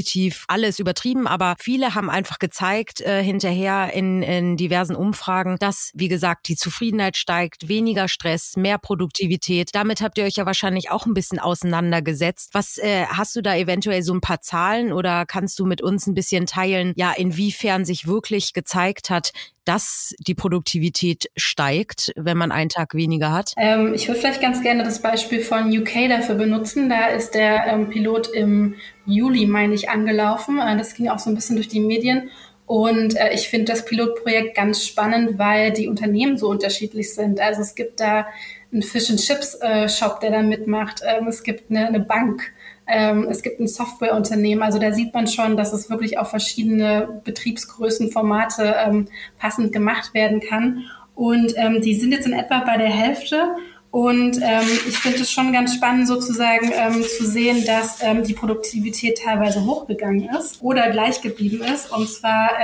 alles 0.48 0.78
übertrieben, 0.78 1.26
aber 1.26 1.56
viele 1.58 1.94
haben 1.94 2.10
einfach 2.10 2.38
gezeigt 2.38 3.00
äh, 3.00 3.22
hinterher 3.22 3.92
in, 3.92 4.22
in 4.22 4.56
diversen 4.56 4.96
Umfragen, 4.96 5.56
dass, 5.58 5.90
wie 5.94 6.08
gesagt, 6.08 6.48
die 6.48 6.56
Zufriedenheit 6.56 7.16
steigt, 7.16 7.68
weniger 7.68 8.08
Stress, 8.08 8.56
mehr 8.56 8.78
Produktivität. 8.78 9.70
Damit 9.72 10.00
habt 10.00 10.18
ihr 10.18 10.24
euch 10.24 10.36
ja 10.36 10.46
wahrscheinlich 10.46 10.90
auch 10.90 11.06
ein 11.06 11.14
bisschen 11.14 11.38
auseinandergesetzt. 11.38 12.50
Was 12.52 12.78
äh, 12.78 13.06
hast 13.06 13.36
du 13.36 13.42
da 13.42 13.56
eventuell 13.56 14.02
so 14.02 14.14
ein 14.14 14.20
paar 14.20 14.40
Zahlen 14.40 14.92
oder 14.92 15.26
kannst 15.26 15.58
du 15.58 15.66
mit 15.66 15.82
uns 15.82 16.06
ein 16.06 16.14
bisschen 16.14 16.46
teilen, 16.46 16.92
ja, 16.96 17.12
inwiefern 17.12 17.84
sich 17.84 18.06
wirklich 18.06 18.52
gezeigt 18.52 19.10
hat, 19.10 19.32
dass 19.64 20.14
die 20.18 20.34
Produktivität 20.34 21.30
steigt, 21.36 22.12
wenn 22.16 22.36
man 22.36 22.52
einen 22.52 22.68
Tag 22.68 22.94
weniger 22.94 23.32
hat? 23.32 23.52
Ähm, 23.56 23.94
ich 23.94 24.08
würde 24.08 24.20
vielleicht 24.20 24.40
ganz 24.40 24.62
gerne 24.62 24.84
das 24.84 25.00
Beispiel 25.00 25.40
von 25.40 25.76
UK 25.76 26.08
dafür 26.08 26.34
benutzen. 26.34 26.88
Da 26.88 27.06
ist 27.06 27.34
der 27.34 27.66
ähm, 27.66 27.88
Pilot 27.88 28.28
im 28.28 28.74
Juli, 29.06 29.46
meine 29.46 29.74
ich, 29.74 29.88
angelaufen. 29.88 30.58
Äh, 30.58 30.76
das 30.76 30.94
ging 30.94 31.08
auch 31.08 31.18
so 31.18 31.30
ein 31.30 31.34
bisschen 31.34 31.56
durch 31.56 31.68
die 31.68 31.80
Medien. 31.80 32.30
Und 32.66 33.16
äh, 33.16 33.32
ich 33.34 33.48
finde 33.48 33.72
das 33.72 33.84
Pilotprojekt 33.84 34.56
ganz 34.56 34.84
spannend, 34.84 35.38
weil 35.38 35.72
die 35.72 35.88
Unternehmen 35.88 36.38
so 36.38 36.48
unterschiedlich 36.48 37.14
sind. 37.14 37.40
Also 37.40 37.60
es 37.60 37.74
gibt 37.74 38.00
da 38.00 38.26
einen 38.72 38.82
Fish 38.82 39.10
and 39.10 39.20
Chips 39.20 39.54
äh, 39.60 39.88
Shop, 39.88 40.20
der 40.20 40.30
da 40.30 40.42
mitmacht. 40.42 41.02
Ähm, 41.06 41.26
es 41.28 41.42
gibt 41.42 41.70
eine, 41.70 41.86
eine 41.86 42.00
Bank. 42.00 42.52
Ähm, 42.86 43.26
es 43.30 43.42
gibt 43.42 43.60
ein 43.60 43.68
Softwareunternehmen. 43.68 44.62
Also 44.62 44.78
da 44.78 44.92
sieht 44.92 45.14
man 45.14 45.26
schon, 45.26 45.56
dass 45.56 45.72
es 45.72 45.90
wirklich 45.90 46.18
auf 46.18 46.30
verschiedene 46.30 47.20
Betriebsgrößen, 47.24 48.10
Formate 48.10 48.74
ähm, 48.78 49.08
passend 49.38 49.72
gemacht 49.72 50.14
werden 50.14 50.40
kann. 50.40 50.84
Und 51.14 51.54
ähm, 51.56 51.80
die 51.80 51.94
sind 51.94 52.12
jetzt 52.12 52.26
in 52.26 52.32
etwa 52.32 52.60
bei 52.60 52.76
der 52.76 52.90
Hälfte. 52.90 53.54
Und 53.90 54.38
ähm, 54.38 54.66
ich 54.88 54.98
finde 54.98 55.20
es 55.20 55.30
schon 55.30 55.52
ganz 55.52 55.74
spannend, 55.74 56.08
sozusagen 56.08 56.72
ähm, 56.74 57.02
zu 57.02 57.26
sehen, 57.26 57.64
dass 57.66 58.02
ähm, 58.02 58.24
die 58.24 58.32
Produktivität 58.32 59.20
teilweise 59.22 59.66
hochgegangen 59.66 60.30
ist 60.38 60.62
oder 60.62 60.90
gleich 60.90 61.20
geblieben 61.20 61.60
ist. 61.62 61.92
Und 61.92 62.08
zwar 62.08 62.58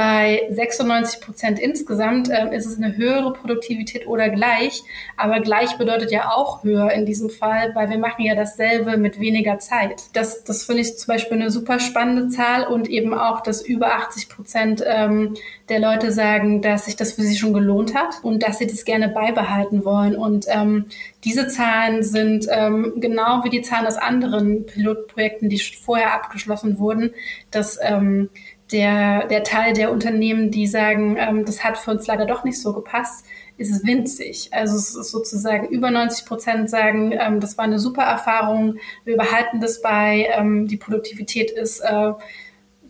bei 0.00 0.48
96 0.48 1.20
Prozent 1.20 1.58
insgesamt 1.58 2.30
äh, 2.30 2.56
ist 2.56 2.64
es 2.64 2.78
eine 2.78 2.96
höhere 2.96 3.34
Produktivität 3.34 4.06
oder 4.06 4.30
gleich. 4.30 4.82
Aber 5.18 5.40
gleich 5.40 5.76
bedeutet 5.76 6.10
ja 6.10 6.32
auch 6.32 6.64
höher 6.64 6.90
in 6.92 7.04
diesem 7.04 7.28
Fall, 7.28 7.72
weil 7.74 7.90
wir 7.90 7.98
machen 7.98 8.24
ja 8.24 8.34
dasselbe 8.34 8.96
mit 8.96 9.20
weniger 9.20 9.58
Zeit. 9.58 10.04
Das, 10.14 10.42
das 10.42 10.64
finde 10.64 10.80
ich 10.80 10.96
zum 10.96 11.08
Beispiel 11.08 11.36
eine 11.36 11.50
super 11.50 11.80
spannende 11.80 12.28
Zahl 12.28 12.66
und 12.66 12.88
eben 12.88 13.12
auch, 13.12 13.42
dass 13.42 13.60
über 13.60 13.92
80 13.92 14.30
Prozent 14.30 14.82
ähm, 14.86 15.36
der 15.68 15.80
Leute 15.80 16.12
sagen, 16.12 16.62
dass 16.62 16.86
sich 16.86 16.96
das 16.96 17.12
für 17.12 17.22
sie 17.22 17.36
schon 17.36 17.52
gelohnt 17.52 17.94
hat 17.94 18.20
und 18.22 18.42
dass 18.42 18.56
sie 18.56 18.66
das 18.66 18.86
gerne 18.86 19.10
beibehalten 19.10 19.84
wollen. 19.84 20.16
Und 20.16 20.46
ähm, 20.48 20.86
diese 21.24 21.46
Zahlen 21.48 22.02
sind 22.02 22.46
ähm, 22.48 22.94
genau 22.96 23.44
wie 23.44 23.50
die 23.50 23.60
Zahlen 23.60 23.86
aus 23.86 23.98
anderen 23.98 24.64
Pilotprojekten, 24.64 25.50
die 25.50 25.58
vorher 25.58 26.14
abgeschlossen 26.14 26.78
wurden, 26.78 27.12
dass 27.50 27.78
ähm, 27.82 28.30
der, 28.72 29.26
der 29.26 29.44
Teil 29.44 29.72
der 29.72 29.90
Unternehmen, 29.90 30.50
die 30.50 30.66
sagen, 30.66 31.16
ähm, 31.18 31.44
das 31.44 31.64
hat 31.64 31.78
für 31.78 31.90
uns 31.90 32.06
leider 32.06 32.26
doch 32.26 32.44
nicht 32.44 32.60
so 32.60 32.72
gepasst, 32.72 33.24
ist 33.56 33.86
winzig. 33.86 34.48
Also 34.52 34.76
es 34.76 34.94
ist 34.94 35.10
sozusagen 35.10 35.68
über 35.68 35.90
90 35.90 36.24
Prozent 36.24 36.70
sagen, 36.70 37.12
ähm, 37.12 37.40
das 37.40 37.58
war 37.58 37.64
eine 37.64 37.78
super 37.78 38.02
Erfahrung, 38.02 38.76
wir 39.04 39.16
behalten 39.16 39.60
das 39.60 39.82
bei, 39.82 40.28
ähm, 40.32 40.66
die 40.66 40.76
Produktivität 40.76 41.50
ist 41.50 41.80
äh, 41.80 42.12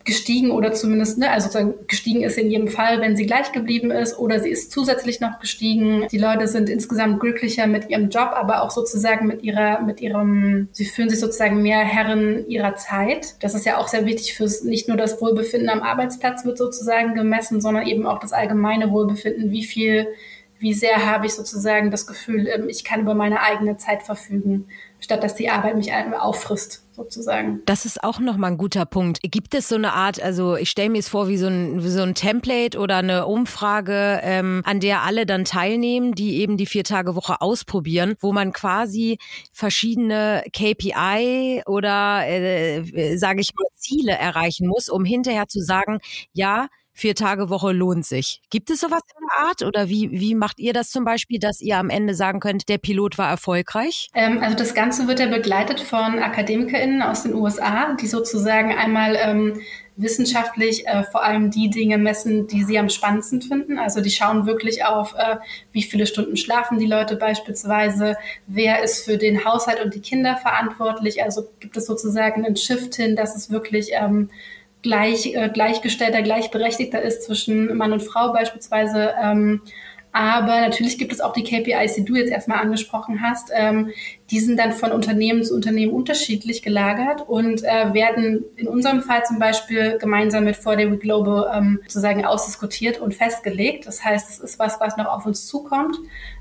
gestiegen 0.05 0.51
oder 0.51 0.73
zumindest, 0.73 1.19
ne, 1.19 1.31
also 1.31 1.47
sozusagen 1.47 1.75
gestiegen 1.87 2.23
ist 2.23 2.39
in 2.39 2.51
jedem 2.51 2.69
Fall, 2.69 3.01
wenn 3.01 3.17
sie 3.17 3.27
gleich 3.27 3.53
geblieben 3.53 3.91
ist 3.91 4.19
oder 4.19 4.41
sie 4.41 4.51
ist 4.51 4.73
zusätzlich 4.73 5.21
noch 5.21 5.41
gestiegen. 5.41 6.07
Die 6.11 6.19
Leute 6.19 6.49
sind 6.49 6.69
insgesamt 6.69 7.21
glücklicher 7.21 7.67
mit 7.67 7.91
ihrem 7.91 8.09
Job, 8.09 8.31
aber 8.35 8.63
auch 8.63 8.71
sozusagen 8.71 9.27
mit 9.27 9.43
ihrer, 9.43 9.83
mit 9.83 10.01
ihrem, 10.01 10.69
sie 10.73 10.87
fühlen 10.87 11.11
sich 11.11 11.21
sozusagen 11.21 11.63
mehr 11.63 11.81
Herren 11.81 12.49
ihrer 12.49 12.77
Zeit. 12.77 13.35
Das 13.41 13.55
ist 13.55 13.67
ja 13.67 13.77
auch 13.77 13.89
sehr 13.89 14.07
wichtig 14.07 14.35
fürs, 14.35 14.65
nicht 14.65 14.89
nur 14.89 14.97
das 14.97 15.21
Wohlbefinden 15.21 15.69
am 15.69 15.83
Arbeitsplatz 15.83 16.45
wird 16.45 16.57
sozusagen 16.57 17.15
gemessen, 17.15 17.61
sondern 17.61 17.87
eben 17.87 18.07
auch 18.07 18.21
das 18.21 18.33
allgemeine 18.33 18.91
Wohlbefinden, 18.91 19.51
wie 19.51 19.65
viel 19.65 20.07
wie 20.61 20.75
sehr 20.75 21.07
habe 21.07 21.27
ich 21.27 21.35
sozusagen 21.35 21.91
das 21.91 22.07
Gefühl, 22.07 22.47
ähm, 22.47 22.69
ich 22.69 22.85
kann 22.85 23.01
über 23.01 23.15
meine 23.15 23.41
eigene 23.41 23.79
Zeit 23.79 24.03
verfügen, 24.03 24.69
statt 25.01 25.23
dass 25.25 25.35
die 25.35 25.49
Arbeit 25.49 25.77
mich 25.77 25.91
auffrisst 25.93 26.85
sozusagen. 26.93 27.63
Das 27.65 27.87
ist 27.87 28.05
auch 28.05 28.21
nochmal 28.21 28.53
ein 28.53 28.59
guter 28.59 28.85
Punkt. 28.85 29.21
Gibt 29.23 29.55
es 29.55 29.69
so 29.69 29.75
eine 29.75 29.95
Art, 29.95 30.23
also 30.23 30.57
ich 30.57 30.69
stelle 30.69 30.91
mir 30.91 30.99
es 30.99 31.09
vor 31.09 31.29
wie 31.29 31.39
so 31.39 31.47
ein, 31.47 31.83
wie 31.83 31.89
so 31.89 32.03
ein 32.03 32.15
Template 32.15 32.79
oder 32.79 32.99
eine 32.99 33.27
Umfrage, 33.27 34.21
ähm, 34.23 34.61
an 34.67 34.81
der 34.81 35.03
alle 35.03 35.25
dann 35.25 35.47
teilnehmen, 35.47 36.13
die 36.15 36.37
eben 36.41 36.59
die 36.59 36.67
Vier-Tage-Woche 36.67 37.41
ausprobieren, 37.41 38.17
wo 38.21 38.33
man 38.33 38.53
quasi 38.53 39.19
verschiedene 39.53 40.45
KPI 40.53 41.63
oder, 41.67 42.27
äh, 42.27 42.81
äh 42.81 43.17
sage 43.17 43.41
ich 43.41 43.55
mal, 43.55 43.65
Ziele 43.75 44.13
erreichen 44.13 44.69
muss, 44.69 44.91
um 44.91 45.07
hinterher 45.07 45.49
zu 45.49 45.61
sagen, 45.61 46.01
ja, 46.35 46.69
vier 47.01 47.15
Tage 47.15 47.51
Woche 47.51 47.73
lohnt 47.73 48.07
sich. 48.07 48.41
Gibt 48.51 48.71
es 48.71 48.81
sowas 48.81 49.03
in 49.19 49.27
der 49.27 49.47
Art 49.49 49.63
oder 49.63 49.89
wie, 49.89 50.11
wie 50.13 50.35
macht 50.35 50.61
ihr 50.61 50.73
das 50.73 50.91
zum 50.91 51.05
Beispiel, 51.05 51.39
dass 51.39 51.61
ihr 51.61 51.79
am 51.79 51.91
Ende 51.91 52.15
sagen 52.15 52.41
könnt, 52.41 52.69
der 52.69 52.79
Pilot 52.79 53.19
war 53.19 53.29
erfolgreich? 53.29 54.09
Ähm, 54.15 54.39
also 54.43 54.57
das 54.57 54.75
Ganze 54.75 55.09
wird 55.09 55.19
ja 55.19 55.27
begleitet 55.27 55.81
von 55.81 56.19
AkademikerInnen 56.19 57.03
aus 57.03 57.23
den 57.23 57.35
USA, 57.35 57.95
die 57.95 58.07
sozusagen 58.07 58.73
einmal 58.73 59.17
ähm, 59.21 59.61
wissenschaftlich 59.97 60.87
äh, 60.87 61.03
vor 61.05 61.25
allem 61.25 61.51
die 61.51 61.71
Dinge 61.71 61.99
messen, 61.99 62.47
die 62.47 62.65
sie 62.65 62.79
am 62.79 62.89
spannendsten 62.89 63.43
finden. 63.43 63.79
Also 63.79 64.01
die 64.01 64.11
schauen 64.11 64.47
wirklich 64.47 64.85
auf, 64.85 65.15
äh, 65.15 65.37
wie 65.73 65.83
viele 65.83 66.07
Stunden 66.07 66.37
schlafen 66.37 66.79
die 66.79 66.87
Leute 66.87 67.17
beispielsweise, 67.17 68.17
wer 68.47 68.83
ist 68.83 69.05
für 69.05 69.19
den 69.19 69.45
Haushalt 69.45 69.83
und 69.85 69.95
die 69.95 70.01
Kinder 70.01 70.37
verantwortlich. 70.37 71.23
Also 71.23 71.49
gibt 71.61 71.77
es 71.77 71.87
sozusagen 71.87 72.45
einen 72.45 72.57
Shift 72.57 72.95
hin, 72.95 73.17
dass 73.17 73.37
es 73.37 73.51
wirklich 73.51 73.91
ähm, 73.93 74.31
gleich, 74.83 75.35
äh, 75.35 75.51
gleichgestellter, 75.53 76.23
gleichberechtigter 76.23 77.01
ist 77.01 77.25
zwischen 77.25 77.77
Mann 77.77 77.93
und 77.93 78.03
Frau 78.03 78.33
beispielsweise. 78.33 79.15
Ähm, 79.23 79.63
Aber 80.13 80.61
natürlich 80.61 80.99
gibt 80.99 81.13
es 81.13 81.21
auch 81.21 81.33
die 81.33 81.45
KPIs, 81.45 81.95
die 81.95 82.05
du 82.05 82.17
jetzt 82.17 82.33
erstmal 82.33 82.59
angesprochen 82.59 83.21
hast. 83.23 83.51
Ähm, 83.55 83.91
die 84.31 84.41
sind 84.41 84.59
dann 84.59 84.73
von 84.73 84.93
Unternehmen 84.93 85.43
zu 85.45 85.55
Unternehmen 85.55 85.93
unterschiedlich 85.93 86.63
gelagert 86.63 87.29
und 87.29 87.65
äh, 87.65 87.93
werden 87.93 88.45
in 88.57 88.69
unserem 88.69 89.03
Fall 89.03 89.25
zum 89.25 89.39
Beispiel 89.39 89.99
gemeinsam 89.99 90.45
mit 90.45 90.57
4 90.57 90.91
Week 90.91 91.01
Global 91.01 91.51
ähm, 91.55 91.81
sozusagen 91.83 92.25
ausdiskutiert 92.25 93.01
und 93.01 93.15
festgelegt. 93.15 93.87
Das 93.87 94.05
heißt, 94.05 94.31
es 94.31 94.39
ist 94.39 94.59
was, 94.59 94.79
was 94.81 94.97
noch 94.97 95.07
auf 95.07 95.27
uns 95.27 95.47
zukommt. 95.47 95.97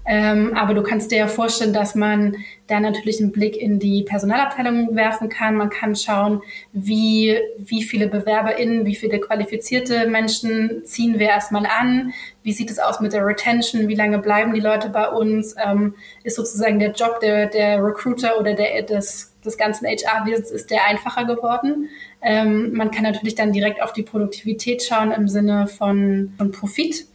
Ähm, 0.05 0.53
aber 0.55 0.74
du 0.74 0.84
kannst 0.84 1.12
dir 1.12 1.17
ja 1.17 1.27
vorstellen, 1.27 1.74
dass 1.74 1.96
man 1.96 2.36
da 2.67 2.79
natürlich 2.79 3.19
einen 3.19 3.31
Blick 3.31 3.58
in 3.58 3.79
die 3.79 4.03
Personalabteilung 4.03 4.96
werfen 4.96 5.29
kann. 5.29 5.55
Man 5.55 5.69
kann 5.69 5.96
schauen, 5.96 6.41
wie, 6.72 7.38
wie 7.58 7.84
viele 7.84 8.08
BewerberInnen, 8.08 8.86
wie 8.86 8.96
viele 8.96 9.19
qualifizierte 9.19 10.08
Menschen 10.08 10.84
ziehen 10.86 11.19
wir 11.19 11.27
erstmal 11.27 11.65
an, 11.65 12.13
wie 12.43 12.53
sieht 12.53 12.69
es 12.69 12.79
aus 12.79 13.00
mit 13.00 13.13
der 13.13 13.25
Retention, 13.25 13.88
wie 13.88 13.96
lange 13.96 14.19
bleiben 14.19 14.53
die 14.53 14.60
Leute 14.60 14.89
bei 14.89 15.10
uns, 15.10 15.55
ähm, 15.63 15.96
ist 16.24 16.36
sozusagen 16.36 16.79
der 16.79 16.91
Job 16.91 17.19
der, 17.19 17.48
der 17.48 17.79
Recruiter 17.84 18.40
oder 18.40 18.54
der, 18.54 18.84
des, 18.84 19.34
des 19.46 19.58
ganzen 19.58 19.88
HR-Wesens 19.88 20.52
ist 20.52 20.72
der 20.72 20.86
einfacher 20.86 21.26
geworden. 21.26 21.90
Ähm, 22.22 22.74
man 22.74 22.92
kann 22.92 23.04
natürlich 23.04 23.36
dann 23.36 23.52
direkt 23.52 23.82
auf 23.82 23.94
die 23.94 24.04
Produktivität 24.04 24.84
schauen 24.84 25.12
im 25.12 25.28
Sinne 25.28 25.68
von, 25.68 26.34
von 26.38 26.52
Profit. 26.52 27.06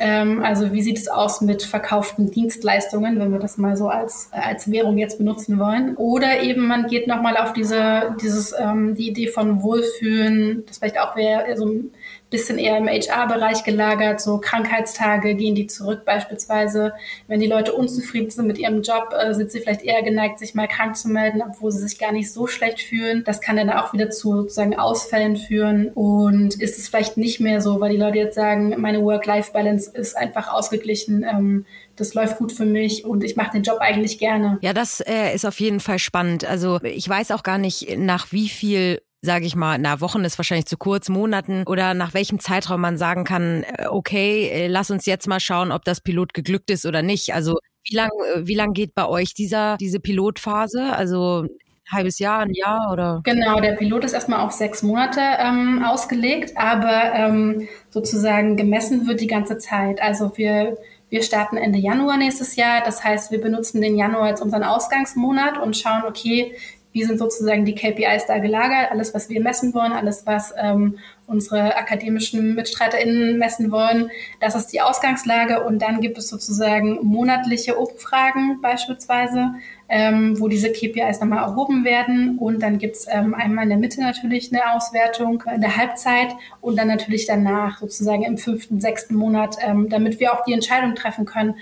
Ähm, 0.00 0.42
also 0.44 0.72
wie 0.72 0.82
sieht 0.82 0.98
es 0.98 1.08
aus 1.08 1.40
mit 1.40 1.62
verkauften 1.62 2.30
Dienstleistungen, 2.30 3.18
wenn 3.18 3.32
wir 3.32 3.40
das 3.40 3.58
mal 3.58 3.76
so 3.76 3.88
als, 3.88 4.28
als 4.30 4.70
Währung 4.70 4.96
jetzt 4.96 5.18
benutzen 5.18 5.58
wollen. 5.58 5.96
Oder 5.96 6.40
eben 6.42 6.66
man 6.68 6.86
geht 6.86 7.08
nochmal 7.08 7.36
auf 7.36 7.52
diese, 7.52 8.16
dieses, 8.22 8.54
ähm, 8.58 8.94
die 8.94 9.08
Idee 9.08 9.26
von 9.26 9.62
Wohlfühlen, 9.62 10.64
das 10.66 10.78
vielleicht 10.78 11.00
auch 11.00 11.16
wäre 11.16 11.56
so 11.56 11.66
ein 11.66 11.90
bisschen 12.30 12.58
eher 12.58 12.76
im 12.76 12.88
HR-Bereich 12.88 13.64
gelagert, 13.64 14.20
so 14.20 14.38
Krankheitstage 14.38 15.34
gehen 15.34 15.54
die 15.54 15.66
zurück 15.66 16.04
beispielsweise. 16.04 16.92
Wenn 17.26 17.40
die 17.40 17.46
Leute 17.46 17.72
unzufrieden 17.72 18.30
sind 18.30 18.46
mit 18.46 18.58
ihrem 18.58 18.82
Job, 18.82 19.14
äh, 19.18 19.34
sind 19.34 19.50
sie 19.50 19.60
vielleicht 19.60 19.82
eher 19.82 20.02
geneigt, 20.02 20.38
sich 20.38 20.54
mal 20.54 20.68
krank 20.68 20.96
zu 20.96 21.08
melden, 21.08 21.42
obwohl 21.42 21.72
sie 21.72 21.86
sich 21.86 21.98
gar 21.98 22.12
nicht 22.12 22.32
so 22.32 22.46
schlecht 22.46 22.80
fühlen. 22.80 23.24
Das 23.24 23.40
kann 23.40 23.56
dann 23.56 23.70
auch 23.70 23.92
wieder 23.92 24.10
zu 24.10 24.42
sozusagen 24.42 24.78
Ausfällen 24.78 25.36
führen. 25.36 25.88
Und 25.88 26.60
ist 26.60 26.78
es 26.78 26.88
vielleicht 26.88 27.16
nicht 27.16 27.40
mehr 27.40 27.60
so, 27.60 27.80
weil 27.80 27.92
die 27.92 27.96
Leute 27.96 28.18
jetzt 28.18 28.34
sagen, 28.34 28.74
meine 28.78 29.02
Work-Life-Balance 29.02 29.90
ist 29.94 30.16
einfach 30.16 30.52
ausgeglichen. 30.52 31.24
Ähm, 31.24 31.66
das 31.96 32.14
läuft 32.14 32.38
gut 32.38 32.52
für 32.52 32.66
mich 32.66 33.04
und 33.04 33.24
ich 33.24 33.36
mache 33.36 33.52
den 33.52 33.62
Job 33.62 33.78
eigentlich 33.80 34.18
gerne. 34.18 34.58
Ja, 34.60 34.72
das 34.72 35.00
äh, 35.00 35.34
ist 35.34 35.44
auf 35.44 35.58
jeden 35.58 35.80
Fall 35.80 35.98
spannend. 35.98 36.44
Also 36.44 36.78
ich 36.82 37.08
weiß 37.08 37.30
auch 37.32 37.42
gar 37.42 37.58
nicht, 37.58 37.98
nach 37.98 38.32
wie 38.32 38.48
viel 38.48 39.00
sage 39.20 39.46
ich 39.46 39.56
mal, 39.56 39.78
na 39.78 40.00
Wochen 40.00 40.24
ist 40.24 40.38
wahrscheinlich 40.38 40.66
zu 40.66 40.76
kurz, 40.76 41.08
Monaten 41.08 41.64
oder 41.66 41.94
nach 41.94 42.14
welchem 42.14 42.38
Zeitraum 42.38 42.80
man 42.80 42.96
sagen 42.96 43.24
kann, 43.24 43.64
äh, 43.64 43.86
okay, 43.88 44.48
äh, 44.48 44.66
lass 44.68 44.90
uns 44.90 45.06
jetzt 45.06 45.26
mal 45.26 45.40
schauen, 45.40 45.72
ob 45.72 45.84
das 45.84 46.00
Pilot 46.00 46.34
geglückt 46.34 46.70
ist 46.70 46.86
oder 46.86 47.02
nicht. 47.02 47.34
Also 47.34 47.58
wie 47.84 47.96
lang, 47.96 48.10
äh, 48.34 48.46
wie 48.46 48.54
lang 48.54 48.74
geht 48.74 48.94
bei 48.94 49.06
euch 49.06 49.34
dieser, 49.34 49.76
diese 49.78 49.98
Pilotphase? 49.98 50.92
Also 50.92 51.42
ein 51.42 51.48
halbes 51.90 52.18
Jahr, 52.18 52.40
ein 52.40 52.54
Jahr 52.54 52.92
oder? 52.92 53.20
Genau, 53.24 53.60
der 53.60 53.72
Pilot 53.72 54.04
ist 54.04 54.12
erstmal 54.12 54.40
auf 54.40 54.52
sechs 54.52 54.82
Monate 54.82 55.20
ähm, 55.20 55.82
ausgelegt, 55.84 56.56
aber 56.56 57.12
ähm, 57.14 57.68
sozusagen 57.90 58.56
gemessen 58.56 59.08
wird 59.08 59.20
die 59.20 59.26
ganze 59.26 59.58
Zeit. 59.58 60.00
Also 60.00 60.36
wir 60.36 60.76
wir 61.10 61.22
starten 61.22 61.56
Ende 61.56 61.78
Januar 61.78 62.18
nächstes 62.18 62.56
Jahr. 62.56 62.82
Das 62.84 63.02
heißt, 63.02 63.30
wir 63.30 63.40
benutzen 63.40 63.80
den 63.80 63.96
Januar 63.96 64.24
als 64.24 64.42
unseren 64.42 64.62
Ausgangsmonat 64.62 65.58
und 65.58 65.76
schauen, 65.76 66.02
okay, 66.06 66.54
wie 66.92 67.04
sind 67.04 67.18
sozusagen 67.18 67.64
die 67.64 67.74
KPIs 67.74 68.26
da 68.26 68.38
gelagert, 68.38 68.90
alles, 68.90 69.14
was 69.14 69.28
wir 69.28 69.40
messen 69.40 69.74
wollen, 69.74 69.92
alles, 69.92 70.26
was 70.26 70.54
ähm, 70.56 70.98
unsere 71.26 71.76
akademischen 71.76 72.54
MitstreiterInnen 72.54 73.38
messen 73.38 73.70
wollen. 73.70 74.10
Das 74.40 74.54
ist 74.54 74.68
die 74.68 74.80
Ausgangslage 74.80 75.62
und 75.64 75.80
dann 75.82 76.00
gibt 76.00 76.16
es 76.16 76.28
sozusagen 76.28 76.98
monatliche 77.02 77.76
Umfragen 77.76 78.60
beispielsweise, 78.62 79.54
ähm, 79.90 80.40
wo 80.40 80.48
diese 80.48 80.72
KPIs 80.72 81.20
nochmal 81.20 81.44
erhoben 81.44 81.84
werden 81.84 82.38
und 82.38 82.62
dann 82.62 82.78
gibt 82.78 82.96
es 82.96 83.06
ähm, 83.10 83.34
einmal 83.34 83.64
in 83.64 83.70
der 83.70 83.78
Mitte 83.78 84.00
natürlich 84.00 84.52
eine 84.52 84.74
Auswertung 84.74 85.42
in 85.54 85.60
der 85.60 85.76
Halbzeit 85.76 86.28
und 86.60 86.78
dann 86.78 86.88
natürlich 86.88 87.26
danach 87.26 87.78
sozusagen 87.80 88.22
im 88.22 88.38
fünften, 88.38 88.80
sechsten 88.80 89.14
Monat, 89.14 89.56
ähm, 89.60 89.88
damit 89.88 90.20
wir 90.20 90.32
auch 90.32 90.44
die 90.44 90.52
Entscheidung 90.54 90.94
treffen 90.94 91.26
können, 91.26 91.56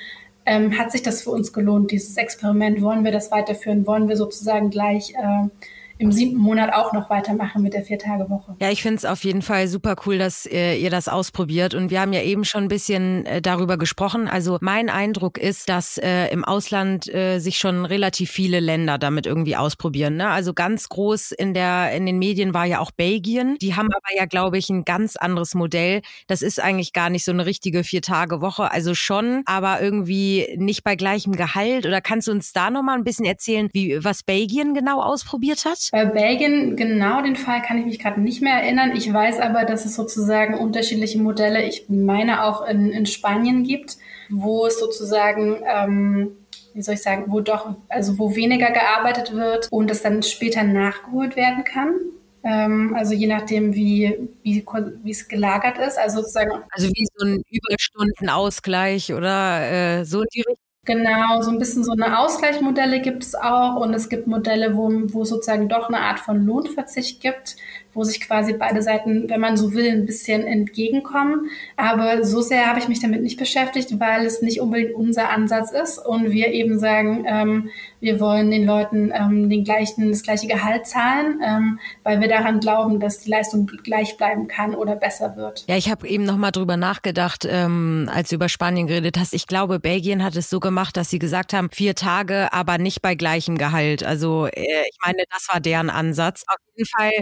ähm, 0.46 0.78
hat 0.78 0.92
sich 0.92 1.02
das 1.02 1.22
für 1.22 1.30
uns 1.30 1.52
gelohnt, 1.52 1.90
dieses 1.90 2.16
Experiment? 2.16 2.80
Wollen 2.80 3.04
wir 3.04 3.12
das 3.12 3.30
weiterführen? 3.30 3.86
Wollen 3.86 4.08
wir 4.08 4.16
sozusagen 4.16 4.70
gleich 4.70 5.12
äh, 5.14 5.48
im 5.98 6.12
siebten 6.12 6.38
Monat 6.38 6.72
auch 6.74 6.92
noch 6.92 7.08
weitermachen 7.08 7.62
mit 7.62 7.72
der 7.72 7.82
Vier-Tage-Woche. 7.82 8.56
Ja, 8.60 8.70
ich 8.70 8.82
finde 8.82 8.96
es 8.98 9.04
auf 9.04 9.24
jeden 9.24 9.42
Fall 9.42 9.66
super 9.68 9.96
cool, 10.04 10.18
dass 10.18 10.46
äh, 10.46 10.76
ihr 10.76 10.90
das 10.90 11.08
ausprobiert. 11.08 11.74
Und 11.74 11.90
wir 11.90 12.00
haben 12.00 12.12
ja 12.12 12.22
eben 12.22 12.44
schon 12.44 12.64
ein 12.64 12.68
bisschen 12.68 13.24
äh, 13.24 13.40
darüber 13.40 13.78
gesprochen. 13.78 14.28
Also 14.28 14.58
mein 14.60 14.90
Eindruck 14.90 15.38
ist, 15.38 15.68
dass 15.68 15.96
äh, 15.98 16.26
im 16.28 16.44
Ausland 16.44 17.12
äh, 17.12 17.38
sich 17.38 17.58
schon 17.58 17.86
relativ 17.86 18.30
viele 18.30 18.60
Länder 18.60 18.98
damit 18.98 19.26
irgendwie 19.26 19.56
ausprobieren. 19.56 20.16
Ne? 20.16 20.28
Also 20.28 20.52
ganz 20.52 20.88
groß 20.88 21.32
in 21.32 21.54
der 21.54 21.92
in 21.92 22.04
den 22.04 22.18
Medien 22.18 22.52
war 22.52 22.66
ja 22.66 22.80
auch 22.80 22.90
Belgien. 22.90 23.56
Die 23.60 23.74
haben 23.74 23.88
aber 23.88 24.16
ja, 24.16 24.26
glaube 24.26 24.58
ich, 24.58 24.68
ein 24.68 24.84
ganz 24.84 25.16
anderes 25.16 25.54
Modell. 25.54 26.02
Das 26.26 26.42
ist 26.42 26.60
eigentlich 26.62 26.92
gar 26.92 27.08
nicht 27.08 27.24
so 27.24 27.32
eine 27.32 27.46
richtige 27.46 27.84
Vier-Tage-Woche. 27.84 28.70
Also 28.70 28.94
schon, 28.94 29.42
aber 29.46 29.80
irgendwie 29.80 30.54
nicht 30.58 30.84
bei 30.84 30.94
gleichem 30.94 31.32
Gehalt. 31.32 31.86
Oder 31.86 32.02
kannst 32.02 32.28
du 32.28 32.32
uns 32.32 32.52
da 32.52 32.70
nochmal 32.70 32.98
ein 32.98 33.04
bisschen 33.04 33.24
erzählen, 33.24 33.68
wie 33.72 34.04
was 34.04 34.22
Belgien 34.22 34.74
genau 34.74 35.00
ausprobiert 35.00 35.64
hat? 35.64 35.85
Bei 35.92 36.04
Belgien, 36.04 36.76
genau 36.76 37.22
den 37.22 37.36
Fall 37.36 37.62
kann 37.62 37.78
ich 37.78 37.86
mich 37.86 37.98
gerade 37.98 38.20
nicht 38.20 38.42
mehr 38.42 38.54
erinnern. 38.54 38.92
Ich 38.96 39.12
weiß 39.12 39.40
aber, 39.40 39.64
dass 39.64 39.84
es 39.84 39.94
sozusagen 39.94 40.54
unterschiedliche 40.54 41.18
Modelle, 41.18 41.64
ich 41.64 41.86
meine 41.88 42.44
auch 42.44 42.66
in, 42.66 42.90
in 42.90 43.06
Spanien 43.06 43.64
gibt, 43.64 43.96
wo 44.28 44.66
es 44.66 44.78
sozusagen, 44.78 45.62
ähm, 45.66 46.36
wie 46.74 46.82
soll 46.82 46.94
ich 46.94 47.02
sagen, 47.02 47.24
wo 47.28 47.40
doch, 47.40 47.74
also 47.88 48.18
wo 48.18 48.34
weniger 48.34 48.70
gearbeitet 48.70 49.32
wird 49.34 49.68
und 49.70 49.90
es 49.90 50.02
dann 50.02 50.22
später 50.22 50.62
nachgeholt 50.62 51.36
werden 51.36 51.64
kann 51.64 51.94
ähm, 52.46 52.94
also 52.94 53.12
je 53.12 53.26
nachdem, 53.26 53.74
wie, 53.74 54.30
wie, 54.44 54.64
wie 55.02 55.10
es 55.10 55.26
gelagert 55.26 55.78
ist. 55.78 55.98
Also 55.98 56.20
sozusagen. 56.20 56.52
Also 56.70 56.88
wie 56.88 57.06
so 57.16 57.26
ein 57.26 57.42
Überstundenausgleich 57.50 59.12
oder 59.12 59.98
äh, 59.98 60.04
so 60.04 60.20
in 60.20 60.28
die 60.32 60.40
Richtung. 60.42 60.65
Genau, 60.86 61.42
so 61.42 61.50
ein 61.50 61.58
bisschen 61.58 61.82
so 61.82 61.90
eine 61.90 62.16
Ausgleichsmodelle 62.20 63.00
gibt 63.00 63.24
es 63.24 63.34
auch 63.34 63.74
und 63.74 63.92
es 63.92 64.08
gibt 64.08 64.28
Modelle, 64.28 64.76
wo, 64.76 64.88
wo 65.12 65.22
es 65.22 65.30
sozusagen 65.30 65.68
doch 65.68 65.88
eine 65.88 65.98
Art 65.98 66.20
von 66.20 66.46
Lohnverzicht 66.46 67.20
gibt 67.20 67.56
wo 67.96 68.04
sich 68.04 68.20
quasi 68.20 68.52
beide 68.52 68.82
Seiten, 68.82 69.28
wenn 69.28 69.40
man 69.40 69.56
so 69.56 69.72
will, 69.72 69.90
ein 69.90 70.06
bisschen 70.06 70.46
entgegenkommen. 70.46 71.50
Aber 71.76 72.24
so 72.24 72.40
sehr 72.40 72.66
habe 72.66 72.78
ich 72.78 72.88
mich 72.88 73.00
damit 73.00 73.22
nicht 73.22 73.38
beschäftigt, 73.38 73.98
weil 73.98 74.24
es 74.26 74.42
nicht 74.42 74.60
unbedingt 74.60 74.94
unser 74.94 75.30
Ansatz 75.30 75.72
ist 75.72 75.98
und 75.98 76.30
wir 76.30 76.52
eben 76.52 76.78
sagen, 76.78 77.24
ähm, 77.26 77.70
wir 78.00 78.20
wollen 78.20 78.50
den 78.50 78.66
Leuten 78.66 79.12
ähm, 79.14 79.48
den 79.48 79.64
gleichen, 79.64 80.10
das 80.10 80.22
gleiche 80.22 80.46
Gehalt 80.46 80.86
zahlen, 80.86 81.40
ähm, 81.44 81.78
weil 82.04 82.20
wir 82.20 82.28
daran 82.28 82.60
glauben, 82.60 83.00
dass 83.00 83.20
die 83.20 83.30
Leistung 83.30 83.66
gleich 83.82 84.16
bleiben 84.16 84.46
kann 84.46 84.74
oder 84.74 84.94
besser 84.94 85.36
wird. 85.36 85.64
Ja, 85.66 85.76
ich 85.76 85.90
habe 85.90 86.06
eben 86.06 86.24
noch 86.24 86.36
mal 86.36 86.50
drüber 86.50 86.76
nachgedacht, 86.76 87.46
ähm, 87.48 88.10
als 88.12 88.28
du 88.28 88.36
über 88.36 88.48
Spanien 88.48 88.86
geredet 88.86 89.18
hast. 89.18 89.32
Ich 89.32 89.46
glaube, 89.46 89.80
Belgien 89.80 90.22
hat 90.22 90.36
es 90.36 90.50
so 90.50 90.60
gemacht, 90.60 90.96
dass 90.96 91.10
sie 91.10 91.18
gesagt 91.18 91.52
haben, 91.52 91.70
vier 91.72 91.94
Tage, 91.94 92.52
aber 92.52 92.78
nicht 92.78 93.02
bei 93.02 93.14
gleichem 93.14 93.58
Gehalt. 93.58 94.04
Also 94.04 94.46
äh, 94.46 94.82
ich 94.88 94.98
meine, 95.04 95.24
das 95.30 95.48
war 95.50 95.60
deren 95.60 95.90
Ansatz. 95.90 96.44
Auf 96.46 96.58
jeden 96.74 96.88
Fall, 96.88 97.12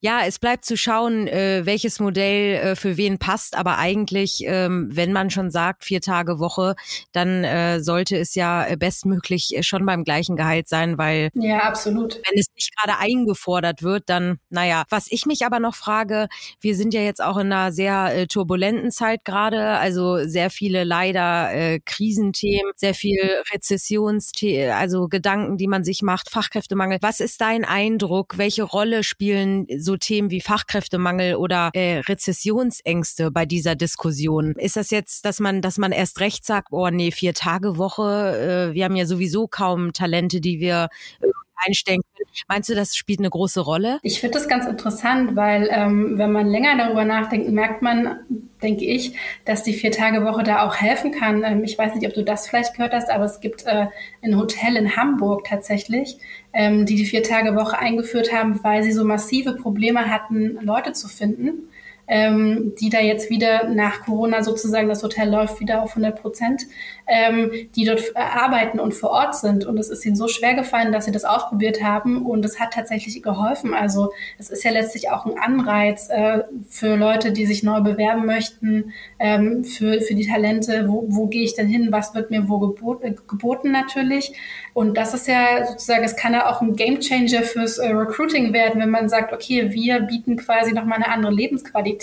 ja, 0.00 0.23
es 0.26 0.38
bleibt 0.38 0.64
zu 0.64 0.76
schauen, 0.76 1.26
äh, 1.26 1.62
welches 1.64 2.00
Modell 2.00 2.54
äh, 2.54 2.76
für 2.76 2.96
wen 2.96 3.18
passt. 3.18 3.56
Aber 3.56 3.78
eigentlich, 3.78 4.44
ähm, 4.46 4.88
wenn 4.92 5.12
man 5.12 5.30
schon 5.30 5.50
sagt, 5.50 5.84
vier 5.84 6.00
Tage 6.00 6.38
Woche, 6.38 6.74
dann 7.12 7.44
äh, 7.44 7.80
sollte 7.80 8.16
es 8.16 8.34
ja 8.34 8.66
bestmöglich 8.76 9.56
schon 9.62 9.86
beim 9.86 10.04
gleichen 10.04 10.36
Gehalt 10.36 10.68
sein, 10.68 10.98
weil 10.98 11.30
ja, 11.34 11.58
absolut. 11.58 12.14
Wenn 12.14 12.38
es 12.38 12.46
nicht 12.54 12.76
gerade 12.76 12.98
eingefordert 12.98 13.82
wird, 13.82 14.04
dann, 14.06 14.38
naja, 14.50 14.84
was 14.88 15.06
ich 15.10 15.26
mich 15.26 15.44
aber 15.44 15.60
noch 15.60 15.74
frage, 15.74 16.28
wir 16.60 16.76
sind 16.76 16.94
ja 16.94 17.00
jetzt 17.00 17.22
auch 17.22 17.36
in 17.36 17.52
einer 17.52 17.72
sehr 17.72 18.14
äh, 18.14 18.26
turbulenten 18.26 18.90
Zeit 18.90 19.24
gerade, 19.24 19.78
also 19.78 20.26
sehr 20.26 20.50
viele 20.50 20.84
leider 20.84 21.52
äh, 21.52 21.80
Krisenthemen, 21.84 22.72
sehr 22.76 22.94
viel 22.94 23.20
Rezessionsthemen, 23.52 24.72
also 24.72 25.08
Gedanken, 25.08 25.56
die 25.56 25.68
man 25.68 25.84
sich 25.84 26.02
macht, 26.02 26.30
Fachkräftemangel. 26.30 26.98
Was 27.00 27.20
ist 27.20 27.40
dein 27.40 27.64
Eindruck? 27.64 28.38
Welche 28.38 28.62
Rolle 28.62 29.04
spielen 29.04 29.66
so 29.78 29.96
Themen 29.96 30.13
wie 30.22 30.40
Fachkräftemangel 30.40 31.36
oder 31.36 31.70
äh, 31.74 31.98
Rezessionsängste 31.98 33.30
bei 33.30 33.46
dieser 33.46 33.74
Diskussion? 33.74 34.52
Ist 34.52 34.76
das 34.76 34.90
jetzt, 34.90 35.24
dass 35.24 35.40
man, 35.40 35.62
dass 35.62 35.78
man 35.78 35.92
erst 35.92 36.20
recht 36.20 36.44
sagt, 36.44 36.68
oh 36.70 36.88
nee, 36.88 37.10
vier 37.10 37.34
Tage 37.34 37.76
Woche, 37.76 38.70
äh, 38.70 38.74
wir 38.74 38.84
haben 38.84 38.96
ja 38.96 39.06
sowieso 39.06 39.48
kaum 39.48 39.92
Talente, 39.92 40.40
die 40.40 40.60
wir 40.60 40.88
äh, 41.20 41.26
einstellen 41.66 42.00
können. 42.13 42.13
Meinst 42.48 42.68
du, 42.68 42.74
das 42.74 42.96
spielt 42.96 43.20
eine 43.20 43.30
große 43.30 43.60
Rolle? 43.60 43.98
Ich 44.02 44.20
finde 44.20 44.38
das 44.38 44.48
ganz 44.48 44.66
interessant, 44.66 45.36
weil 45.36 45.68
ähm, 45.70 46.18
wenn 46.18 46.32
man 46.32 46.48
länger 46.48 46.76
darüber 46.76 47.04
nachdenkt, 47.04 47.50
merkt 47.50 47.82
man, 47.82 48.18
denke 48.62 48.84
ich, 48.84 49.16
dass 49.44 49.62
die 49.62 49.72
Vier-Tage-Woche 49.72 50.42
da 50.42 50.66
auch 50.66 50.76
helfen 50.76 51.12
kann. 51.12 51.44
Ähm, 51.44 51.64
ich 51.64 51.78
weiß 51.78 51.94
nicht, 51.94 52.06
ob 52.06 52.14
du 52.14 52.24
das 52.24 52.48
vielleicht 52.48 52.74
gehört 52.74 52.92
hast, 52.92 53.10
aber 53.10 53.24
es 53.24 53.40
gibt 53.40 53.64
äh, 53.66 53.86
ein 54.22 54.36
Hotel 54.36 54.76
in 54.76 54.96
Hamburg 54.96 55.44
tatsächlich, 55.46 56.18
ähm, 56.52 56.86
die 56.86 56.96
die 56.96 57.06
Vier-Tage-Woche 57.06 57.78
eingeführt 57.78 58.32
haben, 58.32 58.62
weil 58.62 58.82
sie 58.82 58.92
so 58.92 59.04
massive 59.04 59.54
Probleme 59.54 60.10
hatten, 60.10 60.58
Leute 60.62 60.92
zu 60.92 61.08
finden 61.08 61.68
ähm, 62.06 62.74
die 62.80 62.90
da 62.90 63.00
jetzt 63.00 63.30
wieder 63.30 63.68
nach 63.68 64.02
Corona 64.04 64.42
sozusagen, 64.42 64.88
das 64.88 65.02
Hotel 65.02 65.30
läuft 65.30 65.60
wieder 65.60 65.82
auf 65.82 65.90
100 65.90 66.20
Prozent, 66.20 66.62
ähm, 67.06 67.50
die 67.74 67.84
dort 67.84 68.02
äh, 68.14 68.18
arbeiten 68.18 68.78
und 68.78 68.92
vor 68.92 69.10
Ort 69.10 69.36
sind. 69.36 69.64
Und 69.64 69.78
es 69.78 69.88
ist 69.88 70.04
ihnen 70.04 70.16
so 70.16 70.28
schwer 70.28 70.54
gefallen, 70.54 70.92
dass 70.92 71.06
sie 71.06 71.12
das 71.12 71.24
ausprobiert 71.24 71.82
haben 71.82 72.24
und 72.24 72.44
es 72.44 72.60
hat 72.60 72.72
tatsächlich 72.72 73.22
geholfen. 73.22 73.74
Also 73.74 74.12
es 74.38 74.50
ist 74.50 74.64
ja 74.64 74.70
letztlich 74.70 75.10
auch 75.10 75.26
ein 75.26 75.38
Anreiz 75.38 76.08
äh, 76.10 76.40
für 76.68 76.96
Leute, 76.96 77.32
die 77.32 77.46
sich 77.46 77.62
neu 77.62 77.80
bewerben 77.80 78.26
möchten, 78.26 78.92
ähm, 79.18 79.64
für, 79.64 80.00
für 80.00 80.14
die 80.14 80.26
Talente, 80.26 80.88
wo, 80.88 81.06
wo 81.08 81.26
gehe 81.26 81.44
ich 81.44 81.54
denn 81.54 81.68
hin, 81.68 81.88
was 81.90 82.14
wird 82.14 82.30
mir 82.30 82.48
wo 82.48 82.58
gebot, 82.58 83.02
äh, 83.02 83.14
geboten 83.26 83.72
natürlich. 83.72 84.32
Und 84.74 84.96
das 84.96 85.14
ist 85.14 85.28
ja 85.28 85.66
sozusagen, 85.66 86.04
es 86.04 86.16
kann 86.16 86.32
ja 86.32 86.50
auch 86.50 86.60
ein 86.60 86.76
Gamechanger 86.76 87.42
fürs 87.42 87.78
äh, 87.78 87.88
Recruiting 87.88 88.52
werden, 88.52 88.80
wenn 88.80 88.90
man 88.90 89.08
sagt, 89.08 89.32
okay, 89.32 89.72
wir 89.72 90.00
bieten 90.00 90.36
quasi 90.36 90.72
nochmal 90.72 90.96
eine 90.96 91.08
andere 91.08 91.32
Lebensqualität 91.32 91.93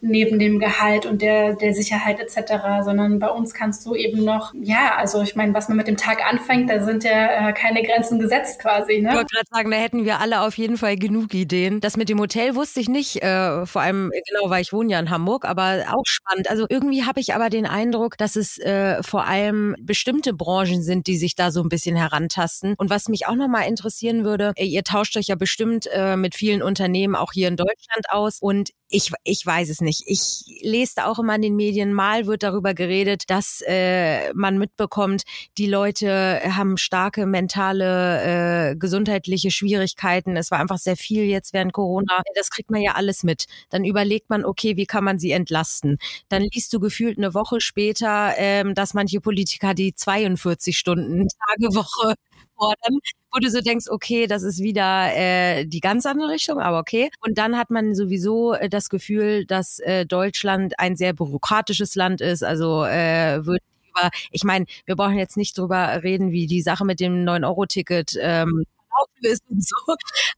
neben 0.00 0.38
dem 0.38 0.58
Gehalt 0.58 1.06
und 1.06 1.22
der, 1.22 1.54
der 1.54 1.74
Sicherheit 1.74 2.20
etc., 2.20 2.84
sondern 2.84 3.18
bei 3.18 3.28
uns 3.28 3.54
kannst 3.54 3.84
du 3.86 3.94
eben 3.94 4.24
noch, 4.24 4.52
ja, 4.60 4.96
also 4.96 5.22
ich 5.22 5.36
meine, 5.36 5.54
was 5.54 5.68
man 5.68 5.76
mit 5.76 5.86
dem 5.86 5.96
Tag 5.96 6.24
anfängt, 6.26 6.70
da 6.70 6.82
sind 6.82 7.04
ja 7.04 7.48
äh, 7.48 7.52
keine 7.52 7.82
Grenzen 7.82 8.18
gesetzt 8.18 8.60
quasi. 8.60 9.00
Ne? 9.00 9.10
Ich 9.10 9.14
wollte 9.14 9.34
gerade 9.34 9.48
sagen, 9.50 9.70
da 9.70 9.76
hätten 9.76 10.04
wir 10.04 10.20
alle 10.20 10.42
auf 10.42 10.56
jeden 10.56 10.76
Fall 10.76 10.96
genug 10.96 11.34
Ideen. 11.34 11.80
Das 11.80 11.96
mit 11.96 12.08
dem 12.08 12.18
Hotel 12.20 12.54
wusste 12.54 12.80
ich 12.80 12.88
nicht, 12.88 13.22
äh, 13.22 13.66
vor 13.66 13.82
allem, 13.82 14.10
genau, 14.28 14.50
weil 14.50 14.62
ich 14.62 14.72
wohne 14.72 14.92
ja 14.92 15.00
in 15.00 15.10
Hamburg, 15.10 15.44
aber 15.44 15.84
auch 15.90 16.04
spannend. 16.06 16.50
Also 16.50 16.66
irgendwie 16.68 17.04
habe 17.04 17.20
ich 17.20 17.34
aber 17.34 17.50
den 17.50 17.66
Eindruck, 17.66 18.16
dass 18.18 18.36
es 18.36 18.58
äh, 18.58 19.02
vor 19.02 19.26
allem 19.26 19.76
bestimmte 19.80 20.32
Branchen 20.32 20.82
sind, 20.82 21.06
die 21.06 21.16
sich 21.16 21.34
da 21.34 21.50
so 21.50 21.62
ein 21.62 21.68
bisschen 21.68 21.96
herantasten. 21.96 22.74
Und 22.76 22.90
was 22.90 23.08
mich 23.08 23.26
auch 23.26 23.34
nochmal 23.34 23.68
interessieren 23.68 24.24
würde, 24.24 24.52
ihr 24.56 24.84
tauscht 24.84 25.16
euch 25.16 25.28
ja 25.28 25.34
bestimmt 25.34 25.88
äh, 25.92 26.16
mit 26.16 26.34
vielen 26.34 26.62
Unternehmen 26.62 27.14
auch 27.14 27.32
hier 27.32 27.48
in 27.48 27.56
Deutschland 27.56 28.06
aus 28.10 28.38
und 28.40 28.70
ich, 28.90 29.12
ich 29.22 29.46
weiß 29.46 29.70
es 29.70 29.80
nicht. 29.80 30.02
Ich 30.06 30.60
lese 30.62 30.94
da 30.96 31.06
auch 31.06 31.18
immer 31.20 31.36
in 31.36 31.42
den 31.42 31.56
Medien, 31.56 31.92
mal 31.92 32.26
wird 32.26 32.42
darüber 32.42 32.74
geredet, 32.74 33.30
dass 33.30 33.62
äh, 33.66 34.32
man 34.34 34.58
mitbekommt, 34.58 35.22
die 35.58 35.66
Leute 35.66 36.40
haben 36.44 36.76
starke 36.76 37.24
mentale, 37.26 38.72
äh, 38.72 38.76
gesundheitliche 38.76 39.52
Schwierigkeiten. 39.52 40.36
Es 40.36 40.50
war 40.50 40.58
einfach 40.58 40.78
sehr 40.78 40.96
viel 40.96 41.24
jetzt 41.24 41.52
während 41.52 41.72
Corona. 41.72 42.22
Das 42.34 42.50
kriegt 42.50 42.70
man 42.70 42.82
ja 42.82 42.94
alles 42.94 43.22
mit. 43.22 43.46
Dann 43.70 43.84
überlegt 43.84 44.28
man, 44.28 44.44
okay, 44.44 44.76
wie 44.76 44.86
kann 44.86 45.04
man 45.04 45.18
sie 45.20 45.30
entlasten? 45.30 45.98
Dann 46.28 46.42
liest 46.42 46.72
du 46.72 46.80
gefühlt 46.80 47.16
eine 47.16 47.32
Woche 47.32 47.60
später, 47.60 48.34
ähm, 48.36 48.74
dass 48.74 48.92
manche 48.94 49.20
Politiker 49.20 49.72
die 49.74 49.94
42 49.94 50.76
Stunden 50.76 51.28
Tagewoche 51.28 52.14
fordern, 52.56 52.98
wo 53.32 53.38
du 53.38 53.50
so 53.50 53.60
denkst, 53.60 53.86
okay, 53.88 54.26
das 54.26 54.42
ist 54.42 54.62
wieder 54.62 55.14
äh, 55.14 55.66
die 55.66 55.80
ganz 55.80 56.06
andere 56.06 56.30
Richtung, 56.30 56.60
aber 56.60 56.78
okay. 56.78 57.10
Und 57.20 57.38
dann 57.38 57.56
hat 57.56 57.70
man 57.70 57.94
sowieso 57.94 58.54
äh, 58.54 58.68
das 58.68 58.88
Gefühl, 58.88 59.44
dass 59.46 59.78
äh, 59.80 60.06
Deutschland 60.06 60.78
ein 60.78 60.96
sehr 60.96 61.12
bürokratisches 61.12 61.94
Land 61.94 62.20
ist. 62.20 62.42
Also 62.42 62.84
äh, 62.84 63.44
wird 63.46 63.62
über, 63.90 64.10
ich 64.30 64.44
meine, 64.44 64.66
wir 64.86 64.96
brauchen 64.96 65.18
jetzt 65.18 65.36
nicht 65.36 65.56
drüber 65.56 66.02
reden, 66.02 66.32
wie 66.32 66.46
die 66.46 66.62
Sache 66.62 66.84
mit 66.84 67.00
dem 67.00 67.24
9-Euro-Ticket 67.24 68.18
ähm, 68.20 68.64
auflöst 68.90 69.42
und 69.48 69.66
so. 69.66 69.76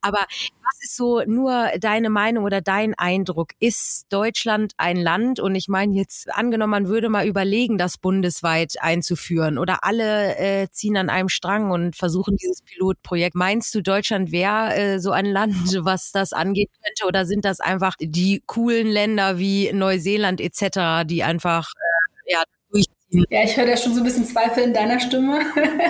Aber 0.01 0.19
was 0.19 0.83
ist 0.83 0.97
so 0.97 1.23
nur 1.27 1.71
deine 1.79 2.11
Meinung 2.11 2.45
oder 2.45 2.61
dein 2.61 2.95
Eindruck? 2.95 3.51
Ist 3.61 4.07
Deutschland 4.11 4.73
ein 4.77 4.97
Land? 4.97 5.41
Und 5.41 5.55
ich 5.55 5.69
meine 5.69 5.95
jetzt 5.95 6.33
angenommen, 6.35 6.71
man 6.71 6.89
würde 6.89 7.09
mal 7.09 7.27
überlegen, 7.27 7.79
das 7.79 7.99
bundesweit 7.99 8.75
einzuführen 8.81 9.59
oder 9.59 9.85
alle 9.85 10.37
äh, 10.37 10.69
ziehen 10.71 10.97
an 10.97 11.11
einem 11.11 11.29
Strang 11.29 11.71
und 11.71 11.97
versuchen 11.97 12.37
dieses 12.37 12.63
Pilotprojekt. 12.63 13.35
Meinst 13.35 13.75
du, 13.75 13.83
Deutschland 13.83 14.33
wäre 14.33 14.75
äh, 14.75 14.99
so 14.99 15.11
ein 15.11 15.27
Land, 15.27 15.55
was 15.85 16.13
das 16.13 16.33
angeht 16.33 16.71
könnte? 16.83 17.07
Oder 17.07 17.27
sind 17.27 17.45
das 17.45 17.61
einfach 17.61 17.95
die 18.01 18.43
coolen 18.47 18.87
Länder 18.89 19.39
wie 19.39 19.73
Neuseeland 19.73 20.41
etc., 20.41 21.05
die 21.07 21.23
einfach 21.23 21.71
äh, 21.75 21.92
ja, 23.13 23.45
ich 23.45 23.59
höre 23.59 23.67
da 23.67 23.77
schon 23.77 23.93
so 23.93 24.01
ein 24.01 24.05
bisschen 24.05 24.25
Zweifel 24.25 24.65
in 24.65 24.73
deiner 24.73 24.99
Stimme. 24.99 25.41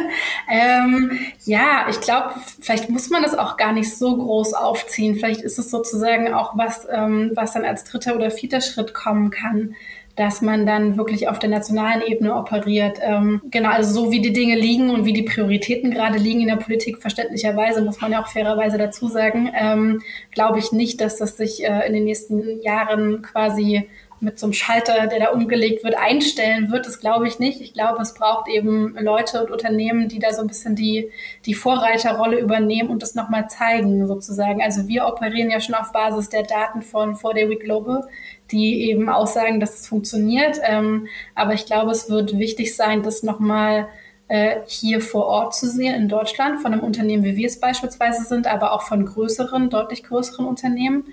ähm, 0.50 1.18
ja, 1.44 1.86
ich 1.88 2.00
glaube, 2.00 2.32
vielleicht 2.60 2.90
muss 2.90 3.10
man 3.10 3.22
das 3.22 3.38
auch 3.38 3.56
gar 3.56 3.72
nicht 3.72 3.96
so 3.96 4.16
groß 4.16 4.54
aufziehen. 4.54 5.14
Vielleicht 5.14 5.42
ist 5.42 5.58
es 5.58 5.70
sozusagen 5.70 6.34
auch 6.34 6.58
was, 6.58 6.86
ähm, 6.90 7.30
was 7.34 7.52
dann 7.52 7.64
als 7.64 7.84
dritter 7.84 8.16
oder 8.16 8.32
vierter 8.32 8.60
Schritt 8.60 8.92
kommen 8.92 9.30
kann, 9.30 9.76
dass 10.16 10.42
man 10.42 10.66
dann 10.66 10.96
wirklich 10.96 11.28
auf 11.28 11.38
der 11.38 11.48
nationalen 11.48 12.02
Ebene 12.02 12.34
operiert. 12.34 12.98
Ähm, 13.00 13.40
genau, 13.50 13.70
also 13.70 13.92
so 13.92 14.10
wie 14.10 14.20
die 14.20 14.32
Dinge 14.32 14.56
liegen 14.56 14.90
und 14.90 15.04
wie 15.04 15.12
die 15.12 15.22
Prioritäten 15.22 15.92
gerade 15.92 16.18
liegen 16.18 16.40
in 16.40 16.48
der 16.48 16.56
Politik, 16.56 16.98
verständlicherweise, 16.98 17.82
muss 17.82 18.00
man 18.00 18.10
ja 18.10 18.20
auch 18.20 18.28
fairerweise 18.28 18.78
dazu 18.78 19.06
sagen, 19.06 19.48
ähm, 19.54 20.02
glaube 20.32 20.58
ich 20.58 20.72
nicht, 20.72 21.00
dass 21.00 21.18
das 21.18 21.36
sich 21.36 21.64
äh, 21.64 21.86
in 21.86 21.92
den 21.92 22.04
nächsten 22.04 22.60
Jahren 22.62 23.22
quasi 23.22 23.88
mit 24.22 24.38
so 24.38 24.46
einem 24.46 24.52
Schalter, 24.52 25.08
der 25.08 25.18
da 25.18 25.30
umgelegt 25.30 25.82
wird, 25.82 25.96
einstellen 25.98 26.70
wird, 26.70 26.86
das 26.86 27.00
glaube 27.00 27.26
ich 27.26 27.40
nicht. 27.40 27.60
Ich 27.60 27.74
glaube, 27.74 28.00
es 28.00 28.14
braucht 28.14 28.48
eben 28.48 28.96
Leute 28.98 29.42
und 29.42 29.50
Unternehmen, 29.50 30.08
die 30.08 30.20
da 30.20 30.32
so 30.32 30.42
ein 30.42 30.46
bisschen 30.46 30.76
die, 30.76 31.10
die 31.44 31.54
Vorreiterrolle 31.54 32.38
übernehmen 32.38 32.88
und 32.88 33.02
das 33.02 33.16
nochmal 33.16 33.50
zeigen, 33.50 34.06
sozusagen. 34.06 34.62
Also 34.62 34.86
wir 34.86 35.06
operieren 35.06 35.50
ja 35.50 35.60
schon 35.60 35.74
auf 35.74 35.90
Basis 35.90 36.28
der 36.28 36.44
Daten 36.44 36.82
von 36.82 37.16
4 37.16 37.50
Week 37.50 37.60
Global, 37.60 38.06
die 38.52 38.88
eben 38.90 39.08
aussagen, 39.08 39.58
dass 39.58 39.80
es 39.80 39.88
funktioniert. 39.88 40.60
Ähm, 40.62 41.08
aber 41.34 41.54
ich 41.54 41.66
glaube, 41.66 41.90
es 41.90 42.08
wird 42.08 42.38
wichtig 42.38 42.76
sein, 42.76 43.02
das 43.02 43.24
nochmal 43.24 43.88
äh, 44.28 44.60
hier 44.66 45.00
vor 45.00 45.26
Ort 45.26 45.54
zu 45.56 45.68
sehen 45.68 45.94
in 45.94 46.08
Deutschland, 46.08 46.62
von 46.62 46.72
einem 46.72 46.84
Unternehmen, 46.84 47.24
wie 47.24 47.36
wir 47.36 47.48
es 47.48 47.58
beispielsweise 47.58 48.22
sind, 48.22 48.46
aber 48.46 48.72
auch 48.72 48.82
von 48.82 49.04
größeren, 49.04 49.68
deutlich 49.68 50.04
größeren 50.04 50.46
Unternehmen 50.46 51.06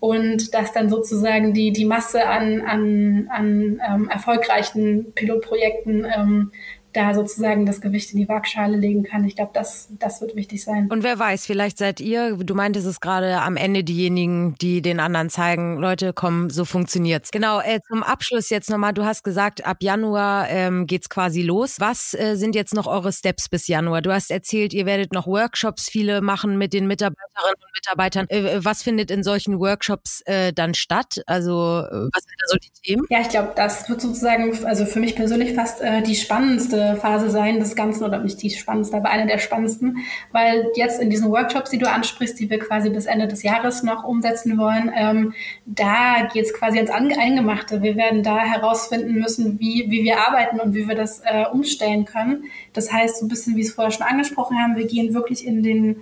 und 0.00 0.54
dass 0.54 0.72
dann 0.72 0.90
sozusagen 0.90 1.54
die, 1.54 1.72
die 1.72 1.84
Masse 1.84 2.26
an, 2.26 2.60
an, 2.60 3.28
an 3.30 3.80
ähm, 3.86 4.08
erfolgreichen 4.08 5.12
Pilotprojekten 5.14 6.06
ähm, 6.14 6.52
da 6.96 7.14
sozusagen 7.14 7.66
das 7.66 7.80
Gewicht 7.80 8.12
in 8.12 8.18
die 8.18 8.28
Waagschale 8.28 8.76
legen 8.76 9.02
kann. 9.02 9.24
Ich 9.24 9.36
glaube, 9.36 9.50
das, 9.52 9.88
das 9.98 10.20
wird 10.20 10.34
wichtig 10.34 10.64
sein. 10.64 10.88
Und 10.90 11.02
wer 11.02 11.18
weiß, 11.18 11.46
vielleicht 11.46 11.78
seid 11.78 12.00
ihr, 12.00 12.36
du 12.36 12.54
meintest 12.54 12.86
es 12.86 13.00
gerade 13.00 13.40
am 13.40 13.56
Ende 13.56 13.84
diejenigen, 13.84 14.54
die 14.60 14.82
den 14.82 15.00
anderen 15.00 15.30
zeigen, 15.30 15.78
Leute, 15.78 16.12
komm, 16.12 16.50
so 16.50 16.64
funktioniert's. 16.64 17.30
Genau, 17.30 17.60
äh, 17.60 17.80
zum 17.88 18.02
Abschluss 18.02 18.50
jetzt 18.50 18.70
nochmal, 18.70 18.94
du 18.94 19.04
hast 19.04 19.22
gesagt, 19.24 19.66
ab 19.66 19.78
Januar 19.80 20.48
ähm, 20.48 20.86
geht's 20.86 21.08
quasi 21.08 21.42
los. 21.42 21.76
Was 21.80 22.14
äh, 22.14 22.36
sind 22.36 22.54
jetzt 22.54 22.74
noch 22.74 22.86
eure 22.86 23.12
Steps 23.12 23.48
bis 23.48 23.66
Januar? 23.68 24.02
Du 24.02 24.12
hast 24.12 24.30
erzählt, 24.30 24.72
ihr 24.72 24.86
werdet 24.86 25.12
noch 25.12 25.26
Workshops 25.26 25.88
viele 25.88 26.20
machen 26.20 26.56
mit 26.58 26.72
den 26.72 26.86
Mitarbeiterinnen 26.86 27.54
und 27.60 27.72
Mitarbeitern. 27.74 28.26
Äh, 28.28 28.64
was 28.64 28.82
findet 28.82 29.10
in 29.10 29.22
solchen 29.22 29.58
Workshops 29.58 30.22
äh, 30.26 30.52
dann 30.52 30.74
statt? 30.74 31.22
Also 31.26 31.52
äh, 31.52 32.08
was 32.12 32.24
sind 32.24 32.36
da 32.38 32.46
so 32.46 32.56
die 32.56 32.70
Themen? 32.82 33.06
Ja, 33.10 33.20
ich 33.20 33.28
glaube, 33.28 33.52
das 33.54 33.88
wird 33.88 34.00
sozusagen, 34.00 34.64
also 34.64 34.86
für 34.86 35.00
mich 35.00 35.14
persönlich 35.16 35.54
fast 35.54 35.80
äh, 35.80 36.02
die 36.02 36.14
spannendste 36.14 36.85
Phase 36.94 37.30
sein 37.30 37.58
des 37.58 37.74
Ganzen 37.74 38.04
oder 38.04 38.18
nicht 38.18 38.40
die 38.40 38.50
spannendste, 38.50 38.98
aber 38.98 39.10
eine 39.10 39.26
der 39.26 39.38
spannendsten, 39.38 39.98
weil 40.30 40.70
jetzt 40.76 41.00
in 41.00 41.10
diesen 41.10 41.30
Workshops, 41.32 41.70
die 41.70 41.78
du 41.78 41.90
ansprichst, 41.90 42.38
die 42.38 42.48
wir 42.48 42.60
quasi 42.60 42.90
bis 42.90 43.06
Ende 43.06 43.26
des 43.26 43.42
Jahres 43.42 43.82
noch 43.82 44.04
umsetzen 44.04 44.56
wollen, 44.58 44.92
ähm, 44.94 45.34
da 45.64 46.28
geht 46.32 46.44
es 46.44 46.54
quasi 46.54 46.78
ans 46.78 46.90
Eingemachte. 46.90 47.82
Wir 47.82 47.96
werden 47.96 48.22
da 48.22 48.38
herausfinden 48.38 49.14
müssen, 49.14 49.58
wie, 49.58 49.86
wie 49.88 50.04
wir 50.04 50.20
arbeiten 50.20 50.60
und 50.60 50.74
wie 50.74 50.86
wir 50.86 50.94
das 50.94 51.22
äh, 51.24 51.46
umstellen 51.50 52.04
können. 52.04 52.44
Das 52.72 52.92
heißt, 52.92 53.18
so 53.18 53.26
ein 53.26 53.28
bisschen, 53.28 53.56
wie 53.56 53.62
es 53.62 53.72
vorher 53.72 53.90
schon 53.90 54.06
angesprochen 54.06 54.58
haben, 54.58 54.76
wir 54.76 54.86
gehen 54.86 55.14
wirklich 55.14 55.44
in 55.44 55.64
den 55.64 55.96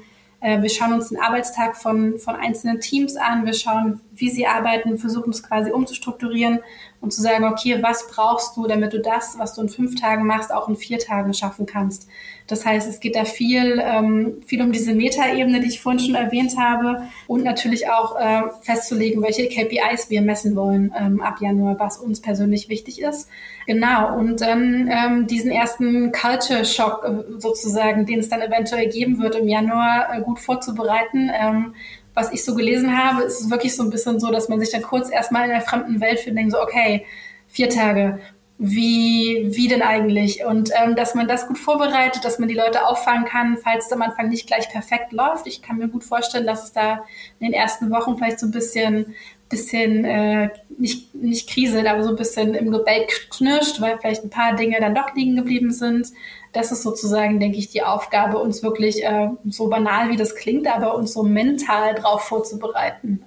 äh, 0.45 0.61
wir 0.61 0.69
schauen 0.69 0.93
uns 0.93 1.09
den 1.09 1.19
Arbeitstag 1.19 1.75
von, 1.75 2.19
von 2.19 2.37
einzelnen 2.37 2.79
Teams 2.79 3.17
an, 3.17 3.47
wir 3.47 3.55
schauen, 3.55 4.01
wie 4.13 4.29
sie 4.29 4.47
arbeiten, 4.47 4.99
versuchen 4.99 5.31
es 5.31 5.43
quasi 5.43 5.71
umzustrukturieren 5.71 6.59
und 7.05 7.13
zu 7.13 7.21
sagen, 7.21 7.45
okay, 7.45 7.83
was 7.83 8.09
brauchst 8.09 8.57
du, 8.57 8.67
damit 8.67 8.95
du 8.95 8.99
das, 8.99 9.39
was 9.39 9.55
du 9.55 9.61
in 9.61 9.69
fünf 9.69 10.01
Tagen 10.01 10.27
machst, 10.27 10.51
auch 10.51 10.71
in 10.71 10.75
vier 10.75 10.99
Tagen 10.99 11.35
schaffen 11.35 11.67
kannst. 11.67 12.09
Das 12.47 12.65
heißt, 12.65 12.89
es 12.89 12.99
geht 12.99 13.15
da 13.15 13.27
viel, 13.27 13.79
ähm, 13.85 14.43
viel 14.47 14.63
um 14.63 14.73
diese 14.73 14.95
Metaebene, 14.95 15.61
die 15.61 15.69
ich 15.69 15.83
vorhin 15.83 16.01
schon 16.01 16.15
erwähnt 16.15 16.57
habe 16.59 17.03
und 17.27 17.45
natürlich 17.45 17.91
auch 17.91 18.19
äh, 18.19 18.43
festzulegen, 18.63 19.23
welche 19.23 19.49
KPIs 19.49 20.09
wir 20.09 20.23
messen 20.23 20.57
wollen 20.57 20.95
ähm, 20.99 21.21
ab 21.21 21.43
Januar, 21.43 21.79
was 21.79 21.99
uns 21.99 22.21
persönlich 22.21 22.71
wichtig 22.71 23.03
ist. 23.03 23.29
Genau, 23.67 24.17
und 24.17 24.41
dann 24.41 24.91
ähm, 24.91 25.27
diesen 25.27 25.51
ersten 25.51 26.11
Culture 26.11 26.65
Shock 26.65 27.05
äh, 27.05 27.39
sozusagen, 27.39 28.07
den 28.07 28.21
es 28.21 28.31
dann 28.31 28.41
eventuell 28.41 28.89
geben 28.89 29.21
wird 29.21 29.35
im 29.35 29.47
Januar, 29.47 30.09
äh, 30.15 30.23
gut 30.23 30.39
vorzubereiten. 30.39 31.31
Was 32.15 32.33
ich 32.33 32.45
so 32.45 32.55
gelesen 32.55 32.97
habe, 32.97 33.23
ist 33.23 33.41
es 33.41 33.51
wirklich 33.51 33.75
so 33.75 33.83
ein 33.83 33.91
bisschen 33.91 34.21
so, 34.21 34.31
dass 34.31 34.49
man 34.49 34.61
sich 34.61 34.71
dann 34.71 34.83
kurz 34.83 35.11
erstmal 35.11 35.45
in 35.45 35.51
der 35.51 35.61
fremden 35.61 36.01
Welt 36.01 36.21
findet 36.21 36.31
und 36.31 36.37
denkt 36.37 36.53
so, 36.53 36.63
okay, 36.63 37.05
vier 37.49 37.69
Tage, 37.69 38.21
wie, 38.59 39.49
wie 39.51 39.69
denn 39.69 39.83
eigentlich? 39.83 40.45
Und 40.45 40.71
ähm, 40.81 40.95
dass 40.95 41.15
man 41.15 41.27
das 41.27 41.49
gut 41.49 41.59
vorbereitet, 41.59 42.25
dass 42.25 42.39
man 42.39 42.49
die 42.49 42.55
Leute 42.55 42.87
auffangen 42.87 43.25
kann, 43.25 43.57
falls 43.57 43.87
es 43.87 43.93
am 43.93 44.03
Anfang 44.03 44.29
nicht 44.29 44.47
gleich 44.47 44.69
perfekt 44.69 45.13
läuft. 45.13 45.47
Ich 45.47 45.61
kann 45.61 45.79
mir 45.79 45.89
gut 45.89 46.05
vorstellen, 46.05 46.47
dass 46.47 46.65
es 46.65 46.73
da 46.73 47.05
in 47.41 47.47
den 47.47 47.53
ersten 47.53 47.91
Wochen 47.91 48.17
vielleicht 48.17 48.39
so 48.39 48.47
ein 48.47 48.53
bisschen, 48.53 49.15
bisschen 49.49 50.05
äh, 50.05 50.51
nicht, 50.79 51.15
nicht 51.15 51.51
kriselt, 51.51 51.87
aber 51.87 52.05
so 52.05 52.11
ein 52.11 52.17
bisschen 52.17 52.55
im 52.55 52.71
Gebälk 52.71 53.29
knirscht, 53.31 53.81
weil 53.81 53.99
vielleicht 53.99 54.23
ein 54.25 54.31
paar 54.31 54.55
Dinge 54.55 54.79
dann 54.81 54.95
doch 54.95 55.15
liegen 55.15 55.35
geblieben 55.35 55.73
sind. 55.73 56.09
Das 56.55 56.71
ist 56.71 56.83
sozusagen, 56.83 57.41
denke 57.41 57.59
ich, 57.59 57.69
die 57.69 57.83
Aufgabe, 57.83 58.39
uns 58.39 58.63
wirklich 58.63 59.03
äh, 59.03 59.29
so 59.45 59.69
banal 59.69 60.11
wie 60.11 60.17
das 60.17 60.37
klingt, 60.37 60.69
aber 60.69 60.95
uns 60.95 61.13
so 61.13 61.25
mental 61.25 61.97
darauf 61.97 62.23
vorzubereiten, 62.23 63.21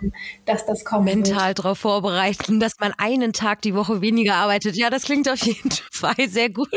dass 0.45 0.65
das 0.65 0.85
kommt. 0.85 1.05
Mental 1.05 1.53
darauf 1.53 1.77
vorbereiten, 1.79 2.61
dass 2.61 2.79
man 2.79 2.93
einen 2.97 3.33
Tag 3.33 3.61
die 3.63 3.75
Woche 3.75 3.99
weniger 3.99 4.35
arbeitet. 4.35 4.77
Ja, 4.77 4.89
das 4.89 5.03
klingt 5.03 5.29
auf 5.29 5.39
jeden 5.39 5.71
Fall 5.91 6.29
sehr 6.29 6.49
gut. 6.49 6.69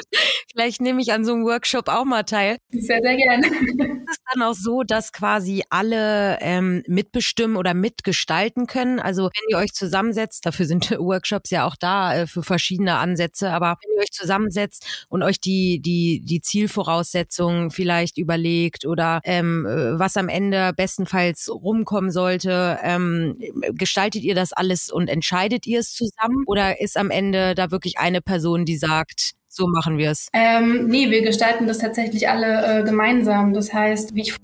Vielleicht 0.51 0.81
nehme 0.81 1.01
ich 1.01 1.13
an 1.13 1.25
so 1.25 1.35
einem 1.35 1.45
Workshop 1.45 1.89
auch 1.89 2.05
mal 2.05 2.25
teil. 2.25 2.59
Sehr, 2.71 3.01
sehr 3.01 3.17
gerne. 3.17 3.47
Ist 3.47 4.11
es 4.11 4.19
dann 4.33 4.43
auch 4.43 4.55
so, 4.55 4.83
dass 4.83 5.13
quasi 5.13 5.63
alle 5.71 6.39
ähm, 6.41 6.83
mitbestimmen 6.89 7.57
oder 7.57 7.75
mitgestalten 7.75 8.67
können? 8.67 8.99
Also 8.99 9.25
wenn 9.25 9.51
ihr 9.51 9.59
euch 9.59 9.73
zusammensetzt, 9.73 10.47
dafür 10.47 10.67
sind 10.67 10.91
Workshops 10.99 11.51
ja 11.51 11.65
auch 11.65 11.77
da 11.79 12.15
äh, 12.15 12.27
für 12.27 12.43
verschiedene 12.43 12.97
Ansätze, 12.97 13.51
aber 13.51 13.77
wenn 13.83 13.95
ihr 13.95 14.03
euch 14.03 14.11
zusammensetzt 14.11 15.07
und 15.09 15.23
euch 15.23 15.39
die, 15.41 15.81
die, 15.81 16.23
die 16.25 16.40
Zielvoraussetzungen 16.41 17.71
vielleicht 17.71 18.19
überlegt 18.19 18.87
oder 18.87 19.21
ähm, 19.25 19.67
äh, 19.67 19.99
was 19.99 20.17
am 20.17 20.29
Ende 20.29 20.73
bestenfalls 20.77 21.51
rumkommen 21.51 22.11
sollte, 22.11 22.79
ähm, 22.83 23.39
gestaltet 23.73 24.23
ihr 24.23 24.35
das 24.35 24.53
alles 24.53 24.91
und 24.91 25.09
entscheidet 25.09 25.67
ihr 25.67 25.81
es 25.81 25.93
zusammen 25.93 26.45
oder 26.47 26.81
ist 26.81 26.97
am 26.97 27.11
Ende 27.11 27.55
da 27.55 27.71
wirklich 27.71 27.99
eine 27.99 28.21
Person, 28.21 28.65
die 28.65 28.77
sagt, 28.77 29.33
so 29.49 29.67
machen 29.67 29.99
wir 29.99 30.13
es? 30.13 30.29
Ähm, 30.33 30.87
nee, 30.87 31.11
wir 31.11 31.23
gestalten 31.23 31.67
das 31.67 31.79
tatsächlich 31.79 32.29
alle 32.29 32.81
äh, 32.81 32.85
gemeinsam. 32.85 33.53
Das 33.53 33.73
heißt, 33.73 34.15
wie 34.15 34.23
ich 34.23 34.35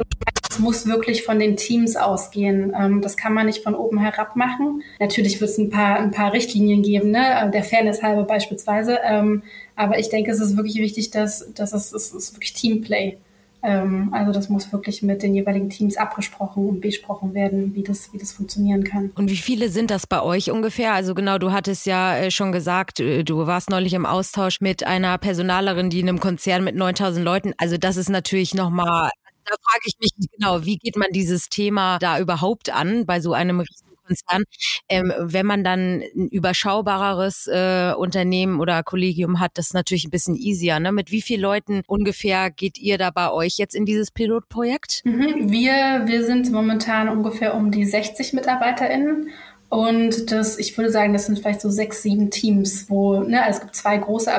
es 0.57 0.59
muss 0.59 0.87
wirklich 0.87 1.23
von 1.23 1.39
den 1.39 1.57
Teams 1.57 1.97
ausgehen. 1.97 2.75
Ähm, 2.79 3.03
das 3.03 3.17
kann 3.17 3.35
man 3.35 3.47
nicht 3.47 3.63
von 3.63 3.75
oben 3.75 3.99
herab 3.99 4.37
machen. 4.37 4.83
Natürlich 4.99 5.41
wird 5.41 5.51
es 5.51 5.59
ein 5.59 5.71
paar, 5.71 5.99
ein 5.99 6.11
paar 6.11 6.33
Richtlinien 6.33 6.83
geben, 6.83 7.11
ne? 7.11 7.51
der 7.53 7.63
Fairness 7.63 8.03
halber 8.03 8.25
beispielsweise. 8.25 8.99
Ähm, 9.05 9.43
aber 9.77 9.99
ich 9.99 10.09
denke, 10.09 10.31
es 10.31 10.41
ist 10.41 10.57
wirklich 10.57 10.77
wichtig, 10.77 11.11
dass, 11.11 11.53
dass 11.55 11.73
es, 11.73 11.93
es 11.93 12.13
ist 12.13 12.35
wirklich 12.35 12.55
Teamplay. 12.55 13.19
Ähm, 13.63 14.11
also 14.13 14.33
das 14.33 14.49
muss 14.49 14.73
wirklich 14.73 15.03
mit 15.03 15.23
den 15.23 15.35
jeweiligen 15.35 15.71
Teams 15.71 15.97
abgesprochen 15.97 16.69
und 16.69 16.81
besprochen 16.81 17.35
werden, 17.35 17.75
wie 17.75 17.83
das, 17.83 18.13
wie 18.13 18.19
das 18.19 18.33
funktionieren 18.33 18.85
kann. 18.85 19.11
Und 19.15 19.31
wie 19.31 19.37
viele 19.37 19.69
sind 19.69 19.91
das 19.91 20.07
bei 20.07 20.23
euch 20.23 20.51
ungefähr? 20.51 20.95
Also 20.95 21.15
genau, 21.15 21.39
du 21.39 21.53
hattest 21.53 21.87
ja 21.87 22.17
äh, 22.17 22.31
schon 22.31 22.53
gesagt, 22.53 23.01
äh, 23.01 23.23
du 23.23 23.47
warst 23.47 23.71
neulich 23.71 23.95
im 23.95 24.07
Austausch 24.07 24.61
mit 24.61 24.85
einer 24.85 25.19
Personalerin, 25.19 25.91
die 25.91 26.01
in 26.01 26.09
einem 26.09 26.21
Konzern 26.21 26.65
mit 26.65 26.75
9000 26.75 27.25
Leuten, 27.25 27.55
also 27.59 27.77
das 27.77 27.97
ist 27.97 28.09
natürlich 28.09 28.55
nochmal 28.55 29.11
da 29.49 29.55
frage 29.63 29.85
ich 29.85 29.95
mich 30.01 30.31
genau, 30.33 30.65
wie 30.65 30.77
geht 30.77 30.97
man 30.97 31.09
dieses 31.13 31.49
Thema 31.49 31.99
da 32.01 32.19
überhaupt 32.19 32.71
an 32.71 33.07
bei 33.07 33.21
so 33.21 33.33
einem 33.33 33.61
riesen 33.61 33.86
Konzern. 34.07 34.45
Ähm, 34.89 35.13
wenn 35.19 35.47
man 35.47 35.65
dann 35.65 36.03
ein 36.03 36.29
überschaubareres 36.29 37.49
äh, 37.49 37.93
Unternehmen 37.97 38.61
oder 38.61 38.83
Kollegium 38.83 39.41
hat, 39.41 39.53
das 39.55 39.67
ist 39.67 39.75
natürlich 39.75 40.07
ein 40.07 40.11
bisschen 40.11 40.37
easier. 40.37 40.81
Ne? 40.81 40.93
Mit 40.93 41.11
wie 41.11 41.23
vielen 41.23 41.41
Leuten 41.41 41.83
ungefähr 41.87 42.51
geht 42.51 42.79
ihr 42.79 42.99
da 42.99 43.11
bei 43.11 43.31
euch 43.31 43.57
jetzt 43.59 43.75
in 43.75 43.85
dieses 43.85 44.11
Pilotprojekt? 44.11 45.03
Mhm. 45.05 45.51
Wir, 45.51 46.03
wir 46.07 46.25
sind 46.25 46.51
momentan 46.53 47.09
ungefähr 47.09 47.55
um 47.55 47.71
die 47.71 47.85
60 47.85 48.33
MitarbeiterInnen. 48.33 49.31
Und 49.69 50.31
das, 50.31 50.59
ich 50.59 50.77
würde 50.79 50.91
sagen, 50.91 51.13
das 51.13 51.27
sind 51.27 51.39
vielleicht 51.39 51.61
so 51.61 51.71
sechs, 51.71 52.03
sieben 52.03 52.31
Teams, 52.31 52.89
wo, 52.89 53.21
ne, 53.21 53.43
also 53.43 53.59
es 53.59 53.63
gibt 53.63 53.75
zwei 53.75 53.99
große, 53.99 54.31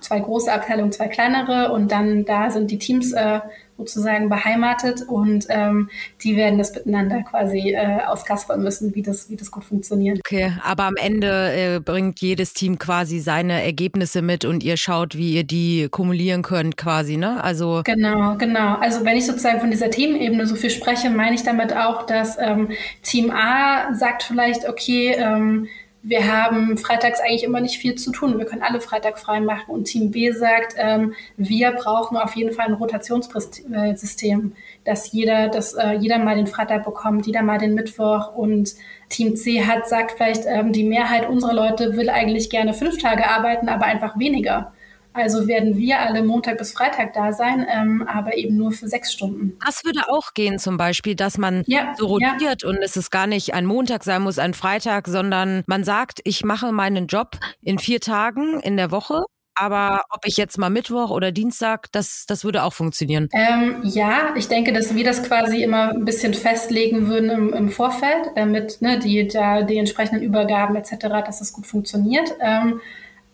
zwei 0.00 0.20
große 0.20 0.52
Abteilungen, 0.52 0.92
zwei 0.92 1.08
kleinere 1.08 1.72
und 1.72 1.90
dann 1.90 2.24
da 2.26 2.50
sind 2.50 2.70
die 2.70 2.78
Teams 2.78 3.12
äh, 3.12 3.40
sozusagen 3.82 4.28
beheimatet 4.28 5.02
und 5.08 5.46
ähm, 5.48 5.90
die 6.22 6.36
werden 6.36 6.58
das 6.58 6.74
miteinander 6.74 7.22
quasi 7.22 7.72
äh, 7.72 8.00
auskaspern 8.06 8.62
müssen, 8.62 8.94
wie 8.94 9.02
das, 9.02 9.28
wie 9.28 9.36
das 9.36 9.50
gut 9.50 9.64
funktioniert. 9.64 10.20
Okay, 10.20 10.52
aber 10.62 10.84
am 10.84 10.96
Ende 10.96 11.52
äh, 11.52 11.80
bringt 11.80 12.20
jedes 12.20 12.54
Team 12.54 12.78
quasi 12.78 13.18
seine 13.18 13.62
Ergebnisse 13.62 14.22
mit 14.22 14.44
und 14.44 14.62
ihr 14.62 14.76
schaut, 14.76 15.16
wie 15.16 15.34
ihr 15.34 15.44
die 15.44 15.88
kumulieren 15.90 16.42
könnt 16.42 16.76
quasi, 16.76 17.16
ne? 17.16 17.42
Also 17.42 17.82
genau, 17.84 18.36
genau. 18.36 18.76
Also 18.76 19.04
wenn 19.04 19.16
ich 19.16 19.26
sozusagen 19.26 19.60
von 19.60 19.70
dieser 19.70 19.90
Themenebene 19.90 20.46
so 20.46 20.54
viel 20.54 20.70
spreche, 20.70 21.10
meine 21.10 21.34
ich 21.34 21.42
damit 21.42 21.74
auch, 21.76 22.06
dass 22.06 22.38
ähm, 22.38 22.70
Team 23.02 23.30
A 23.30 23.94
sagt 23.94 24.22
vielleicht, 24.22 24.68
okay, 24.68 25.14
ähm, 25.18 25.68
wir 26.02 26.26
haben 26.30 26.76
freitags 26.78 27.20
eigentlich 27.20 27.44
immer 27.44 27.60
nicht 27.60 27.78
viel 27.78 27.94
zu 27.94 28.10
tun. 28.10 28.38
Wir 28.38 28.44
können 28.44 28.62
alle 28.62 28.80
Freitag 28.80 29.20
frei 29.20 29.40
machen. 29.40 29.70
Und 29.70 29.84
Team 29.84 30.10
B 30.10 30.32
sagt, 30.32 30.74
ähm, 30.76 31.14
wir 31.36 31.70
brauchen 31.72 32.16
auf 32.16 32.34
jeden 32.34 32.52
Fall 32.52 32.66
ein 32.66 32.74
Rotationssystem, 32.74 34.52
dass 34.84 35.12
jeder, 35.12 35.48
dass 35.48 35.74
äh, 35.74 35.92
jeder 35.92 36.18
mal 36.18 36.34
den 36.34 36.48
Freitag 36.48 36.84
bekommt, 36.84 37.26
jeder 37.26 37.42
mal 37.42 37.58
den 37.58 37.74
Mittwoch. 37.74 38.34
Und 38.34 38.74
Team 39.10 39.36
C 39.36 39.64
hat 39.64 39.88
sagt 39.88 40.12
vielleicht, 40.16 40.42
ähm, 40.46 40.72
die 40.72 40.84
Mehrheit 40.84 41.28
unserer 41.28 41.54
Leute 41.54 41.96
will 41.96 42.10
eigentlich 42.10 42.50
gerne 42.50 42.74
fünf 42.74 42.98
Tage 42.98 43.28
arbeiten, 43.28 43.68
aber 43.68 43.84
einfach 43.84 44.18
weniger. 44.18 44.72
Also 45.14 45.46
werden 45.46 45.76
wir 45.76 46.00
alle 46.00 46.22
Montag 46.22 46.58
bis 46.58 46.72
Freitag 46.72 47.12
da 47.12 47.32
sein, 47.32 47.66
ähm, 47.70 48.06
aber 48.06 48.36
eben 48.36 48.56
nur 48.56 48.72
für 48.72 48.88
sechs 48.88 49.12
Stunden. 49.12 49.58
Das 49.64 49.84
würde 49.84 50.00
auch 50.08 50.34
gehen 50.34 50.58
zum 50.58 50.76
Beispiel, 50.76 51.14
dass 51.14 51.38
man 51.38 51.62
ja, 51.66 51.94
so 51.96 52.06
rotiert 52.06 52.62
ja. 52.62 52.68
und 52.68 52.78
es 52.82 52.96
ist 52.96 53.10
gar 53.10 53.26
nicht 53.26 53.54
ein 53.54 53.66
Montag 53.66 54.04
sein 54.04 54.22
muss, 54.22 54.38
ein 54.38 54.54
Freitag, 54.54 55.08
sondern 55.08 55.62
man 55.66 55.84
sagt, 55.84 56.20
ich 56.24 56.44
mache 56.44 56.72
meinen 56.72 57.06
Job 57.06 57.38
in 57.62 57.78
vier 57.78 58.00
Tagen 58.00 58.60
in 58.60 58.76
der 58.76 58.90
Woche. 58.90 59.22
Aber 59.54 60.04
ob 60.10 60.24
ich 60.24 60.36
jetzt 60.36 60.58
mal 60.58 60.70
Mittwoch 60.70 61.10
oder 61.10 61.30
Dienstag, 61.30 61.92
das, 61.92 62.24
das 62.26 62.44
würde 62.44 62.62
auch 62.62 62.72
funktionieren. 62.72 63.28
Ähm, 63.32 63.80
ja, 63.82 64.34
ich 64.34 64.48
denke, 64.48 64.72
dass 64.72 64.94
wir 64.94 65.04
das 65.04 65.22
quasi 65.22 65.62
immer 65.62 65.90
ein 65.90 66.04
bisschen 66.04 66.32
festlegen 66.32 67.08
würden 67.08 67.30
im, 67.30 67.52
im 67.52 67.68
Vorfeld, 67.68 68.30
damit 68.34 68.80
ne, 68.80 68.98
die, 68.98 69.28
da, 69.28 69.62
die 69.62 69.76
entsprechenden 69.76 70.22
Übergaben 70.22 70.74
etc., 70.76 70.96
dass 71.26 71.40
das 71.40 71.52
gut 71.52 71.66
funktioniert. 71.66 72.34
Ähm, 72.40 72.80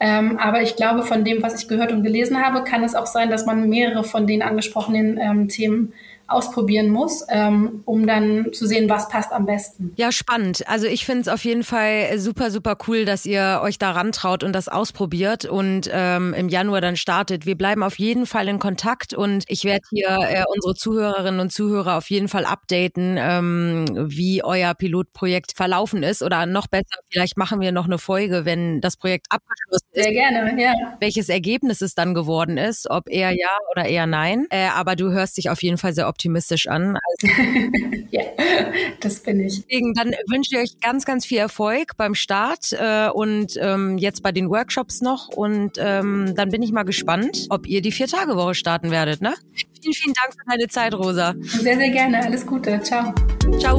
ähm, 0.01 0.39
aber 0.39 0.63
ich 0.63 0.77
glaube, 0.77 1.03
von 1.03 1.25
dem, 1.25 1.43
was 1.43 1.61
ich 1.61 1.69
gehört 1.69 1.93
und 1.93 2.03
gelesen 2.03 2.45
habe, 2.45 2.63
kann 2.63 2.85
es 2.85 2.95
auch 2.95 3.07
sein, 3.07 3.31
dass 3.31 3.47
man 3.47 3.69
mehrere 3.69 4.05
von 4.05 4.27
den 4.27 4.43
angesprochenen 4.43 5.19
ähm, 5.21 5.49
Themen 5.49 5.93
ausprobieren 6.29 6.91
muss, 6.91 7.25
ähm, 7.31 7.83
um 7.87 8.07
dann 8.07 8.53
zu 8.53 8.67
sehen, 8.67 8.89
was 8.89 9.09
passt 9.09 9.33
am 9.33 9.47
besten. 9.47 9.93
Ja, 9.97 10.13
spannend. 10.13 10.69
Also 10.69 10.87
ich 10.87 11.07
finde 11.07 11.23
es 11.23 11.29
auf 11.29 11.45
jeden 11.45 11.65
Fall 11.65 12.19
super, 12.19 12.51
super 12.51 12.77
cool, 12.87 13.07
dass 13.07 13.25
ihr 13.25 13.61
euch 13.63 13.79
da 13.79 13.93
rantraut 13.93 14.45
und 14.45 14.53
das 14.53 14.69
ausprobiert 14.69 15.47
und 15.47 15.89
ähm, 15.91 16.35
im 16.35 16.49
Januar 16.49 16.83
dann 16.83 16.97
startet. 16.97 17.47
Wir 17.47 17.57
bleiben 17.57 17.83
auf 17.83 17.99
jeden 17.99 18.27
Fall 18.27 18.49
in 18.49 18.59
Kontakt 18.59 19.15
und 19.15 19.45
ich 19.49 19.65
werde 19.65 19.83
hier 19.91 20.09
äh, 20.09 20.45
unsere 20.55 20.75
Zuhörerinnen 20.75 21.41
und 21.41 21.51
Zuhörer 21.51 21.97
auf 21.97 22.11
jeden 22.11 22.29
Fall 22.29 22.45
updaten, 22.45 23.17
ähm, 23.19 23.87
wie 24.11 24.45
euer 24.45 24.75
Pilotprojekt 24.75 25.53
verlaufen 25.57 26.03
ist. 26.03 26.23
Oder 26.23 26.45
noch 26.45 26.67
besser, 26.67 26.85
vielleicht 27.11 27.39
machen 27.39 27.61
wir 27.61 27.73
noch 27.73 27.87
eine 27.87 27.99
Folge, 27.99 28.45
wenn 28.45 28.81
das 28.83 28.97
Projekt 28.97 29.29
abgeschlossen 29.31 29.87
ist. 29.93 30.05
Sehr 30.05 30.13
gerne, 30.13 30.63
ja. 30.63 30.75
Welches 31.01 31.31
Ergebnis 31.31 31.81
es 31.81 31.95
dann 31.95 32.13
geworden 32.13 32.59
ist, 32.59 32.91
ob 32.91 33.09
eher 33.09 33.31
ja 33.31 33.49
oder 33.73 33.87
eher 33.87 34.07
nein. 34.07 34.47
Äh, 34.51 34.69
aber 34.69 34.95
du 34.95 35.11
hörst 35.11 35.39
dich 35.39 35.49
auf 35.49 35.63
jeden 35.63 35.79
Fall 35.79 35.95
sehr 35.95 36.09
optimistisch 36.19 36.67
an. 36.67 36.99
Also 37.23 37.41
ja, 38.11 38.23
das 39.01 39.21
bin 39.21 39.41
ich. 39.41 39.65
Deswegen, 39.65 39.95
dann 39.95 40.11
wünsche 40.29 40.57
ich 40.57 40.61
euch 40.61 40.81
ganz, 40.81 41.05
ganz 41.05 41.25
viel 41.25 41.39
Erfolg 41.39 41.97
beim 41.97 42.17
Start 42.17 42.73
äh, 42.73 43.09
und 43.09 43.57
ähm, 43.61 43.99
jetzt 43.99 44.23
bei 44.23 44.33
den 44.33 44.51
Workshops 44.51 45.01
noch. 45.01 45.29
Und 45.29 45.79
ähm, 45.79 46.35
dann 46.35 46.49
bin 46.49 46.63
ich 46.63 46.73
mal 46.73 46.83
gespannt, 46.83 47.47
ob 47.51 47.69
ihr 47.69 47.83
die 47.83 47.93
Vier-Tage-Woche 47.93 48.55
starten 48.55 48.91
werdet. 48.91 49.23
Ne? 49.23 49.35
Vielen, 49.81 49.95
vielen 49.95 50.15
Dank 50.15 50.33
für 50.33 50.51
deine 50.51 50.69
Zeit, 50.69 50.95
Rosa. 50.95 51.35
Sehr, 51.41 51.77
sehr 51.77 51.91
gerne. 51.91 52.25
Alles 52.25 52.45
Gute. 52.45 52.81
Ciao. 52.83 53.15
Ciao. 53.59 53.79